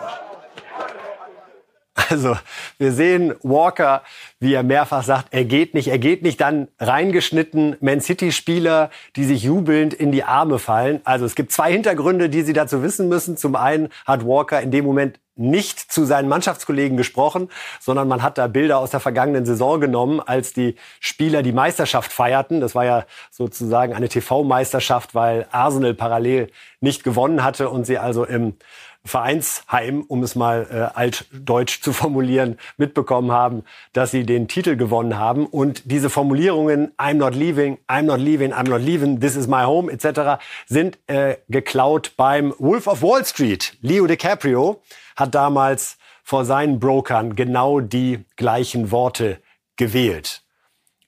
[1.94, 2.36] Also,
[2.78, 4.02] wir sehen Walker,
[4.38, 9.24] wie er mehrfach sagt, er geht nicht, er geht nicht, dann reingeschnitten Man City-Spieler, die
[9.24, 11.00] sich jubelnd in die Arme fallen.
[11.04, 13.36] Also es gibt zwei Hintergründe, die Sie dazu wissen müssen.
[13.36, 17.48] Zum einen hat Walker in dem Moment nicht zu seinen Mannschaftskollegen gesprochen,
[17.80, 22.12] sondern man hat da Bilder aus der vergangenen Saison genommen, als die Spieler die Meisterschaft
[22.12, 22.60] feierten.
[22.60, 28.24] Das war ja sozusagen eine TV-Meisterschaft, weil Arsenal parallel nicht gewonnen hatte und sie also
[28.24, 28.56] im
[29.04, 35.18] Vereinsheim, um es mal äh, altdeutsch zu formulieren, mitbekommen haben, dass sie den Titel gewonnen
[35.18, 35.46] haben.
[35.46, 39.64] Und diese Formulierungen I'm not leaving, I'm not leaving, I'm not leaving, this is my
[39.64, 40.42] home etc.
[40.66, 43.78] sind äh, geklaut beim Wolf of Wall Street.
[43.80, 44.82] Leo DiCaprio
[45.16, 49.40] hat damals vor seinen Brokern genau die gleichen Worte
[49.76, 50.42] gewählt.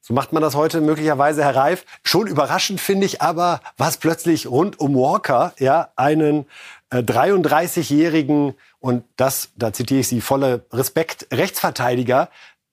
[0.05, 1.85] So macht man das heute möglicherweise, Herr Reif.
[2.03, 6.45] Schon überraschend finde ich aber, was plötzlich rund um Walker, ja, einen
[6.89, 12.27] äh, 33-jährigen und das, da zitiere ich Sie, volle Respekt, Rechtsverteidiger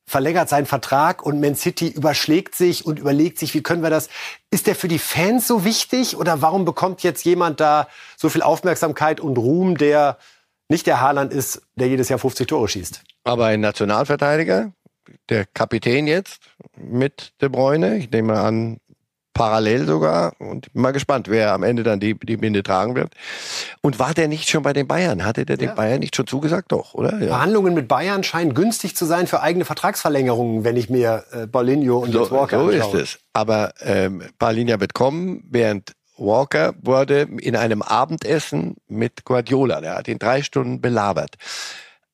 [0.09, 4.09] verlängert seinen Vertrag und Man City überschlägt sich und überlegt sich, wie können wir das?
[4.51, 8.43] Ist der für die Fans so wichtig oder warum bekommt jetzt jemand da so viel
[8.43, 10.19] Aufmerksamkeit und Ruhm, der
[10.69, 13.05] nicht der Haaland ist, der jedes Jahr 50 Tore schießt?
[13.23, 14.73] Aber ein Nationalverteidiger,
[15.29, 16.41] der Kapitän jetzt
[16.77, 18.79] mit De Bruyne, ich nehme an,
[19.41, 20.33] parallel sogar.
[20.39, 23.15] Und bin mal gespannt, wer am Ende dann die, die Binde tragen wird.
[23.81, 25.25] Und war der nicht schon bei den Bayern?
[25.25, 25.69] Hatte der ja.
[25.69, 26.73] den Bayern nicht schon zugesagt?
[26.73, 27.19] Doch, oder?
[27.19, 27.29] Ja.
[27.29, 31.99] Verhandlungen mit Bayern scheinen günstig zu sein für eigene Vertragsverlängerungen, wenn ich mir äh, Paulinho
[31.99, 32.91] und so, Walker so anschaue.
[32.91, 33.19] So ist es.
[33.33, 40.09] Aber ähm, Paulinho wird kommen, während Walker wurde in einem Abendessen mit Guardiola, der hat
[40.09, 41.37] ihn drei Stunden belabert.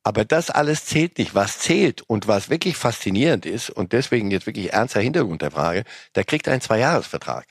[0.06, 1.34] Aber das alles zählt nicht.
[1.34, 5.82] Was zählt und was wirklich faszinierend ist und deswegen jetzt wirklich ernster Hintergrund der Frage,
[6.14, 7.44] der kriegt einen Zweijahresvertrag.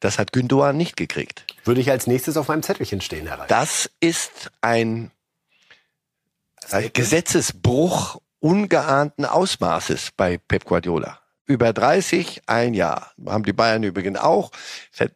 [0.00, 1.44] Das hat Gündogan nicht gekriegt.
[1.62, 3.46] Würde ich als nächstes auf meinem Zettelchen stehen, Herr Reif.
[3.46, 5.12] Das ist ein
[6.94, 13.12] Gesetzesbruch ungeahnten Ausmaßes bei Pep Guardiola über 30 ein Jahr.
[13.26, 14.50] Haben die Bayern übrigens auch.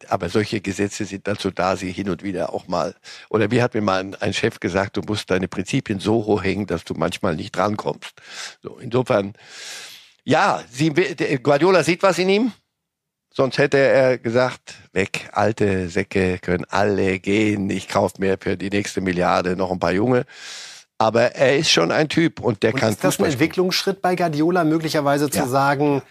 [0.09, 2.95] Aber solche Gesetze sind dazu da, sie hin und wieder auch mal,
[3.31, 6.43] oder wie hat mir mal ein, ein Chef gesagt, du musst deine Prinzipien so hoch
[6.43, 8.13] hängen, dass du manchmal nicht drankommst.
[8.63, 9.35] So, insofern,
[10.25, 10.91] ja, sie,
[11.43, 12.53] Guardiola sieht was in ihm.
[13.33, 17.71] Sonst hätte er gesagt, weg, alte Säcke können alle gehen.
[17.71, 20.25] Ich kaufe mir für die nächste Milliarde noch ein paar Junge.
[20.99, 22.91] Aber er ist schon ein Typ und der und kann.
[22.91, 25.47] Ist das ein Entwicklungsschritt bei Guardiola möglicherweise zu ja.
[25.47, 26.03] sagen,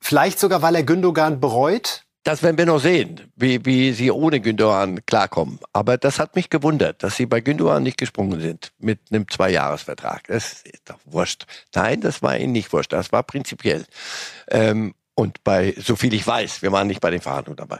[0.00, 2.04] Vielleicht sogar, weil er Gündogan bereut?
[2.22, 5.58] Das werden wir noch sehen, wie, wie sie ohne Gündogan klarkommen.
[5.72, 10.26] Aber das hat mich gewundert, dass sie bei Gündogan nicht gesprungen sind mit einem Zweijahresvertrag.
[10.26, 11.46] Das ist doch wurscht.
[11.74, 12.92] Nein, das war ihnen nicht wurscht.
[12.92, 13.86] Das war prinzipiell.
[14.50, 17.78] Ähm, und bei, so viel ich weiß, wir waren nicht bei den Verhandlungen dabei.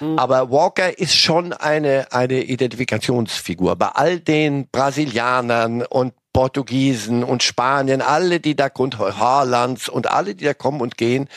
[0.00, 0.18] Mhm.
[0.18, 3.76] Aber Walker ist schon eine, eine Identifikationsfigur.
[3.76, 10.36] Bei all den Brasilianern und Portugiesen und Spanien, alle, die da Grund, Haalands und alle,
[10.36, 11.28] die da kommen und gehen,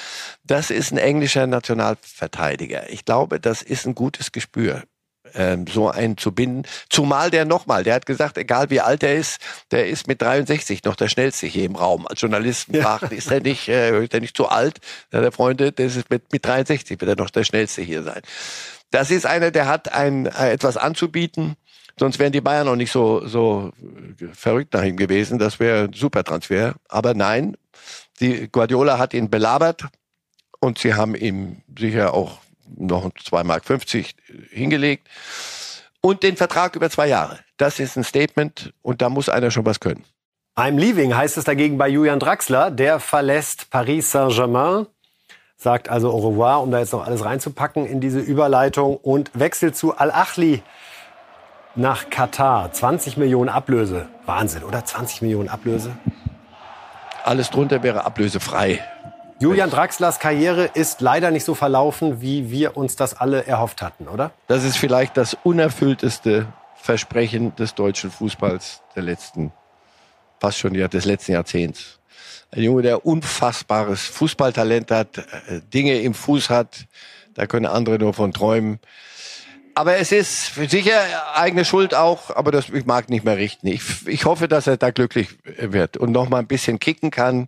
[0.43, 2.88] das ist ein englischer Nationalverteidiger.
[2.91, 4.84] Ich glaube, das ist ein gutes Gespür
[5.34, 6.68] ähm, so einen zu binden.
[6.88, 9.39] Zumal der nochmal, der hat gesagt, egal wie alt er ist,
[9.72, 12.06] der ist mit 63 noch der schnellste hier im Raum.
[12.06, 12.84] Als Journalisten ja.
[12.84, 14.82] fragt, ist er nicht, äh, ist er nicht zu alt?
[15.12, 18.22] Der Freunde, der ist mit, mit 63 wird er noch der schnellste hier sein.
[18.91, 21.56] Das ist einer, der hat ein, äh, etwas anzubieten,
[22.00, 23.72] Sonst wären die Bayern noch nicht so, so
[24.34, 25.39] verrückt nach ihm gewesen.
[25.39, 26.76] Das wäre ein super Transfer.
[26.89, 27.58] Aber nein,
[28.20, 29.86] die Guardiola hat ihn belabert
[30.60, 32.39] und sie haben ihm sicher auch
[32.78, 33.64] noch 2,50 Mark
[34.52, 35.08] hingelegt.
[36.02, 37.39] Und den Vertrag über zwei Jahre.
[37.58, 40.04] Das ist ein Statement und da muss einer schon was können.
[40.56, 42.72] I'm leaving heißt es dagegen bei Julian Draxler.
[42.72, 44.88] Der verlässt Paris Saint-Germain,
[45.58, 49.76] sagt also au revoir, um da jetzt noch alles reinzupacken in diese Überleitung und wechselt
[49.76, 50.62] zu Al-Achli
[51.76, 52.72] nach Katar.
[52.72, 54.08] 20 Millionen Ablöse.
[54.26, 54.84] Wahnsinn, oder?
[54.84, 55.96] 20 Millionen Ablöse.
[57.24, 58.84] Alles drunter wäre ablösefrei.
[59.40, 64.08] Julian Draxlers Karriere ist leider nicht so verlaufen, wie wir uns das alle erhofft hatten,
[64.08, 64.32] oder?
[64.48, 66.46] Das ist vielleicht das unerfüllteste
[66.76, 69.52] Versprechen des deutschen Fußballs der letzten,
[70.40, 72.00] fast schon des letzten Jahrzehnts.
[72.52, 76.86] Ein Junge, der unfassbares Fußballtalent hat, äh, Dinge im Fuß hat,
[77.34, 78.80] da können andere nur von träumen.
[79.76, 81.02] Aber es ist sicher
[81.36, 83.68] eigene Schuld auch, aber das ich mag nicht mehr richten.
[83.68, 87.48] Ich, ich hoffe, dass er da glücklich wird und noch mal ein bisschen kicken kann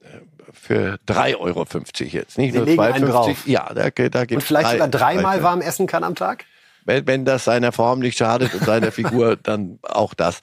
[0.00, 0.06] äh,
[0.52, 1.66] für 3,50 Euro
[2.06, 3.36] jetzt, nicht Sie nur 2,50.
[3.46, 6.44] Ja, da, da gibt Und vielleicht drei, sogar dreimal warm essen kann am Tag?
[6.84, 10.40] Wenn, wenn das seiner Form nicht schadet und seiner Figur, dann auch das.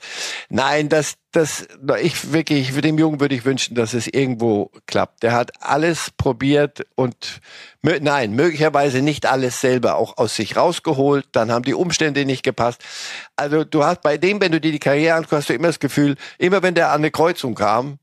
[0.48, 1.68] Nein, das, das,
[2.00, 5.22] ich wirklich, für dem Jungen würde ich wünschen, dass es irgendwo klappt.
[5.22, 7.40] Der hat alles probiert und,
[7.82, 11.26] nein, möglicherweise nicht alles selber auch aus sich rausgeholt.
[11.32, 12.82] Dann haben die Umstände nicht gepasst.
[13.36, 15.80] Also du hast bei dem, wenn du dir die Karriere anguckst, hast du immer das
[15.80, 17.98] Gefühl, immer wenn der an eine Kreuzung kam,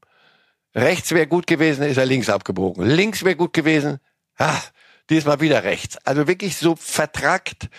[0.75, 2.85] rechts wäre gut gewesen, ist er links abgebogen.
[2.85, 3.99] Links wäre gut gewesen,
[4.37, 4.61] ah,
[5.09, 5.97] diesmal wieder rechts.
[6.05, 7.69] Also wirklich so vertrackt,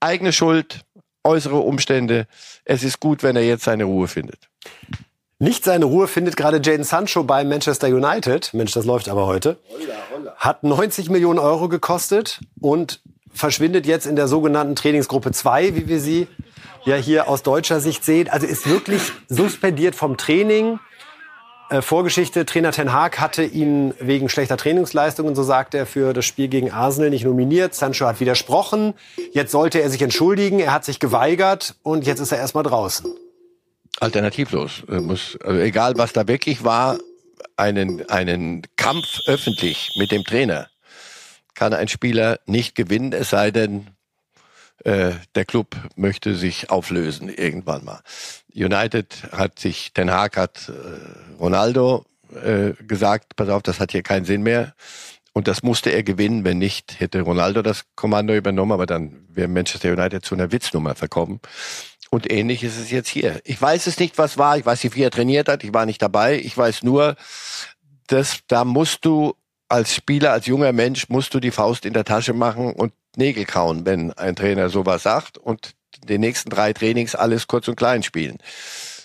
[0.00, 0.80] eigene Schuld,
[1.24, 2.26] äußere Umstände.
[2.64, 4.48] Es ist gut, wenn er jetzt seine Ruhe findet.
[5.38, 8.52] Nicht seine Ruhe findet gerade Jaden Sancho bei Manchester United.
[8.52, 9.58] Mensch, das läuft aber heute.
[10.36, 13.00] Hat 90 Millionen Euro gekostet und
[13.32, 16.28] verschwindet jetzt in der sogenannten Trainingsgruppe 2, wie wir sie
[16.84, 18.28] ja hier aus deutscher Sicht sehen.
[18.28, 20.78] Also ist wirklich suspendiert vom Training
[21.70, 26.24] äh, Vorgeschichte, Trainer Ten Haag hatte ihn wegen schlechter Trainingsleistungen, so sagt er, für das
[26.24, 27.74] Spiel gegen Arsenal nicht nominiert.
[27.74, 28.94] Sancho hat widersprochen.
[29.32, 30.60] Jetzt sollte er sich entschuldigen.
[30.60, 33.10] Er hat sich geweigert und jetzt ist er erstmal draußen.
[34.00, 34.84] Alternativlos.
[34.86, 36.98] Muss, also egal, was da wirklich war,
[37.56, 40.68] einen, einen Kampf öffentlich mit dem Trainer
[41.60, 43.88] kann ein Spieler nicht gewinnen, es sei denn,
[44.84, 48.00] äh, der Club möchte sich auflösen irgendwann mal.
[48.54, 52.04] United hat sich, Ten Hag hat äh, Ronaldo
[52.34, 54.74] äh, gesagt, pass auf, das hat hier keinen Sinn mehr.
[55.32, 59.48] Und das musste er gewinnen, wenn nicht, hätte Ronaldo das Kommando übernommen, aber dann wäre
[59.48, 61.40] Manchester United zu einer Witznummer verkommen.
[62.10, 63.40] Und ähnlich ist es jetzt hier.
[63.44, 64.58] Ich weiß es nicht, was war.
[64.58, 65.62] Ich weiß nicht, wie er trainiert hat.
[65.62, 66.40] Ich war nicht dabei.
[66.40, 67.14] Ich weiß nur,
[68.08, 69.34] dass da musst du
[69.70, 73.44] als Spieler, als junger Mensch, musst du die Faust in der Tasche machen und Nägel
[73.44, 78.02] kauen, wenn ein Trainer sowas sagt und den nächsten drei Trainings alles kurz und klein
[78.02, 78.38] spielen.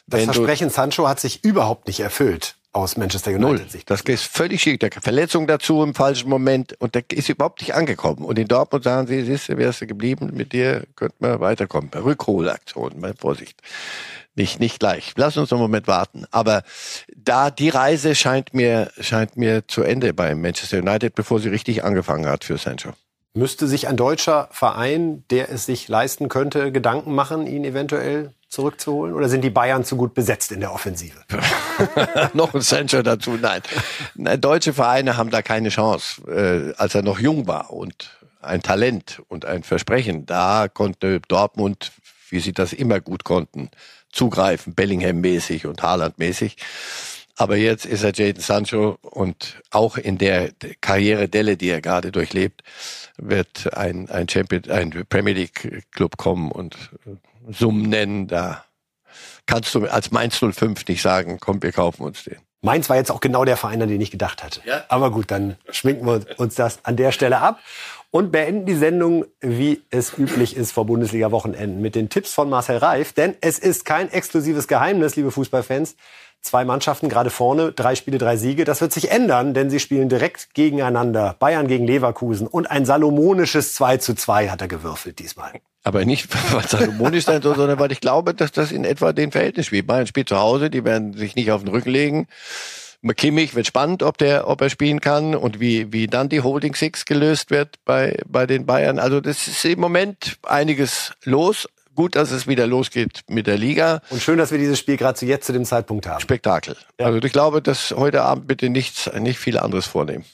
[0.07, 3.89] Das wenn Versprechen Sancho hat sich überhaupt nicht erfüllt aus Manchester United Sicht.
[3.89, 4.81] Das ist völlig schick.
[4.81, 8.25] Da Verletzung dazu im falschen Moment und der ist überhaupt nicht angekommen.
[8.25, 11.89] Und in Dortmund sagen sie, siehst du, wärst du geblieben, mit dir könnte man weiterkommen.
[11.93, 13.61] Rückholaktion, mal Vorsicht.
[14.35, 15.13] Nicht, nicht gleich.
[15.15, 16.25] Lass uns einen Moment warten.
[16.31, 16.63] Aber
[17.15, 21.85] da, die Reise scheint mir, scheint mir zu Ende bei Manchester United, bevor sie richtig
[21.85, 22.91] angefangen hat für Sancho.
[23.33, 29.13] Müsste sich ein deutscher Verein, der es sich leisten könnte, Gedanken machen, ihn eventuell zurückzuholen?
[29.13, 31.19] Oder sind die Bayern zu gut besetzt in der Offensive?
[32.33, 33.61] noch ein Sancho dazu, nein.
[34.39, 36.21] Deutsche Vereine haben da keine Chance.
[36.27, 38.09] Äh, als er noch jung war und
[38.41, 41.91] ein Talent und ein Versprechen, da konnte Dortmund,
[42.29, 43.69] wie sie das immer gut konnten,
[44.11, 46.55] zugreifen, Bellingham-mäßig und Haaland-mäßig.
[47.37, 52.63] Aber jetzt ist er Jaden Sancho und auch in der Karrieredelle, die er gerade durchlebt,
[53.17, 56.77] wird ein, ein Champion, ein Premier League Club kommen und
[57.49, 58.27] Summen nennen.
[58.27, 58.63] Da
[59.45, 62.37] kannst du als Mainz 05 nicht sagen, komm, wir kaufen uns den.
[62.61, 64.61] Mainz war jetzt auch genau der Verein, an den ich gedacht hatte.
[64.65, 64.83] Ja.
[64.89, 67.59] Aber gut, dann schminken wir uns das an der Stelle ab
[68.09, 72.77] und beenden die Sendung, wie es üblich ist vor Bundesliga-Wochenenden, mit den Tipps von Marcel
[72.77, 73.13] Reif.
[73.13, 75.95] Denn es ist kein exklusives Geheimnis, liebe Fußballfans.
[76.41, 78.65] Zwei Mannschaften gerade vorne, drei Spiele, drei Siege.
[78.65, 81.35] Das wird sich ändern, denn sie spielen direkt gegeneinander.
[81.39, 85.51] Bayern gegen Leverkusen und ein salomonisches 2 zu 2 hat er gewürfelt diesmal.
[85.85, 89.31] Aber nicht, weil salomonisch sein soll, sondern weil ich glaube, dass das in etwa den
[89.31, 89.87] Verhältnis spielt.
[89.87, 92.27] Bayern spielt zu Hause, die werden sich nicht auf den Rücken legen.
[93.15, 96.73] Kimmich wird spannend, ob der, ob er spielen kann und wie, wie dann die Holding
[96.73, 98.97] Six gelöst wird bei, bei den Bayern.
[98.97, 104.01] Also das ist im Moment einiges los gut, dass es wieder losgeht mit der Liga.
[104.09, 106.19] Und schön, dass wir dieses Spiel gerade zu jetzt zu dem Zeitpunkt haben.
[106.19, 106.75] Spektakel.
[106.99, 107.05] Ja.
[107.05, 110.25] Also ich glaube, dass heute Abend bitte nichts, nicht viel anderes vornehmen.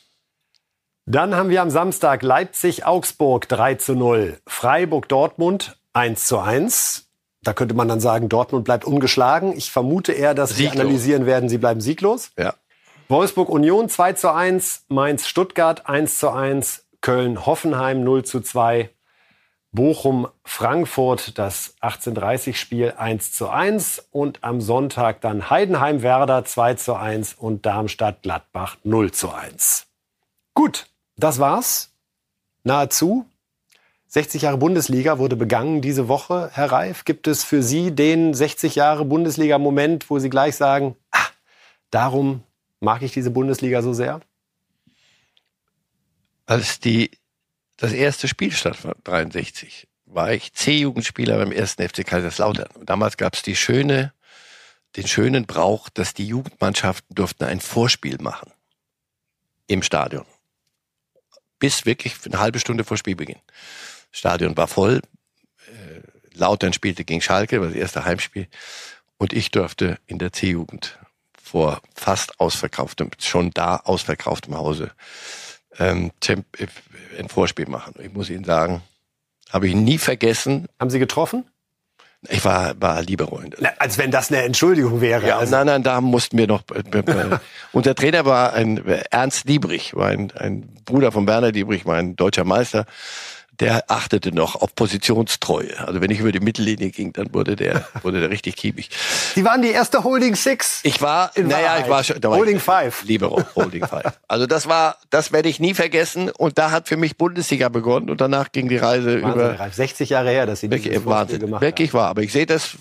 [1.06, 7.08] Dann haben wir am Samstag Leipzig-Augsburg 3 zu 0, Freiburg-Dortmund 1 zu 1.
[7.44, 9.58] Da könnte man dann sagen, Dortmund bleibt ungeschlagen.
[9.58, 10.76] Ich vermute eher, dass sieglos.
[10.76, 12.32] wir analysieren werden, sie bleiben sieglos.
[12.38, 12.54] Ja.
[13.10, 18.90] Wolfsburg-Union 2 zu 1, Mainz-Stuttgart 1 zu 1, Köln-Hoffenheim 0 zu 2,
[19.74, 27.66] Bochum-Frankfurt das 1830-Spiel 1 zu 1 und am Sonntag dann Heidenheim-Werder 2 zu 1 und
[27.66, 29.88] Darmstadt-Gladbach 0 zu 1.
[30.54, 30.88] Gut,
[31.24, 31.92] das war's.
[32.64, 33.26] Nahezu.
[34.08, 36.50] 60 Jahre Bundesliga wurde begangen diese Woche.
[36.54, 41.28] Herr Reif, gibt es für Sie den 60 Jahre Bundesliga-Moment, wo Sie gleich sagen, ah,
[41.92, 42.44] darum
[42.82, 44.20] mag ich diese Bundesliga so sehr?
[46.46, 47.12] Als die
[47.78, 52.70] das erste Spiel stattfand, 63, war ich C-Jugendspieler beim ersten FC Kaiserslautern.
[52.76, 54.14] Und damals gab es die schöne,
[54.98, 58.52] den schönen Brauch, dass die Jugendmannschaften durften ein Vorspiel machen
[59.68, 60.26] im Stadion.
[61.62, 63.40] Bis wirklich eine halbe Stunde vor Spielbeginn.
[64.12, 65.00] Das Stadion war voll.
[65.68, 66.02] Äh,
[66.38, 68.48] Lautern spielte gegen Schalke, war das erste Heimspiel.
[69.18, 71.00] Und ich durfte in der C-Jugend
[71.42, 74.92] vor fast ausverkauftem, schon da ausverkauftem Hause
[75.78, 76.12] ähm,
[77.18, 77.94] ein Vorspiel machen.
[78.02, 78.82] Ich muss Ihnen sagen,
[79.52, 80.68] Habe ich nie vergessen.
[80.80, 81.46] Haben Sie getroffen?
[82.30, 83.42] Ich war, war Libero.
[83.60, 85.28] Na, als wenn das eine Entschuldigung wäre.
[85.28, 86.62] Ja, also, nein, nein, da mussten wir noch.
[86.72, 87.38] Äh, äh,
[87.72, 91.98] unser Trainer war ein äh, Ernst Liebrich, war ein, ein Bruder von Werner Liebrich, war
[91.98, 92.86] ein deutscher Meister
[93.62, 95.88] der achtete noch auf Positionstreue.
[95.88, 98.90] Also wenn ich über die Mittellinie ging, dann wurde der, wurde der richtig kiebig.
[99.36, 100.82] Sie waren die erste Holding Six.
[100.84, 103.04] Ich war, naja, ich war schon, da war Holding ich, Five.
[103.04, 104.20] Libero, Holding Five.
[104.28, 106.32] Also das war, das werde ich nie vergessen.
[106.32, 109.60] Und da hat für mich Bundesliga begonnen und danach ging die Reise Wahnsinn, über.
[109.60, 112.10] Ralf, 60 Jahre her, dass Sie dieses Wirklich, Wahnsinn, gemacht wirklich war.
[112.10, 112.76] Aber ich sehe das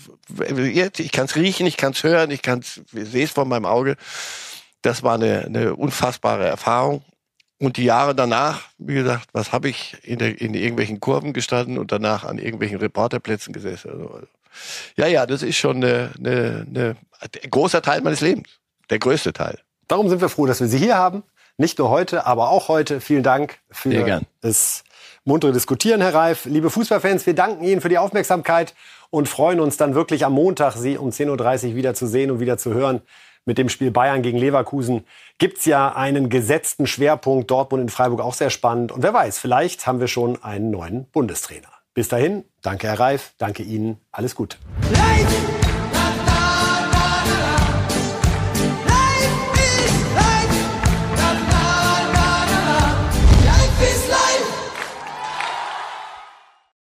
[0.49, 2.61] jetzt, ich kann es riechen, ich kann es hören, ich kann
[2.91, 3.97] sehe es vor meinem Auge.
[4.81, 7.03] Das war eine, eine unfassbare Erfahrung.
[7.61, 11.77] Und die Jahre danach, wie gesagt, was habe ich in, der, in irgendwelchen Kurven gestanden
[11.77, 13.91] und danach an irgendwelchen Reporterplätzen gesessen.
[13.91, 14.21] Also,
[14.95, 18.49] ja, ja, das ist schon eine, eine, eine, ein großer Teil meines Lebens.
[18.89, 19.59] Der größte Teil.
[19.87, 21.21] Darum sind wir froh, dass wir Sie hier haben.
[21.57, 22.99] Nicht nur heute, aber auch heute.
[22.99, 24.25] Vielen Dank für Sehr gern.
[24.41, 24.83] das
[25.23, 26.45] muntere Diskutieren, Herr Reif.
[26.45, 28.73] Liebe Fußballfans, wir danken Ihnen für die Aufmerksamkeit
[29.11, 32.39] und freuen uns dann wirklich am Montag, Sie um 10.30 Uhr wieder zu sehen und
[32.39, 33.03] wieder zu hören.
[33.45, 35.05] Mit dem Spiel Bayern gegen Leverkusen
[35.39, 37.49] gibt's ja einen gesetzten Schwerpunkt.
[37.49, 38.91] Dortmund in Freiburg auch sehr spannend.
[38.91, 41.69] Und wer weiß, vielleicht haben wir schon einen neuen Bundestrainer.
[41.93, 44.57] Bis dahin, danke Herr Reif, danke Ihnen, alles Gute.
[44.93, 45.50] Lights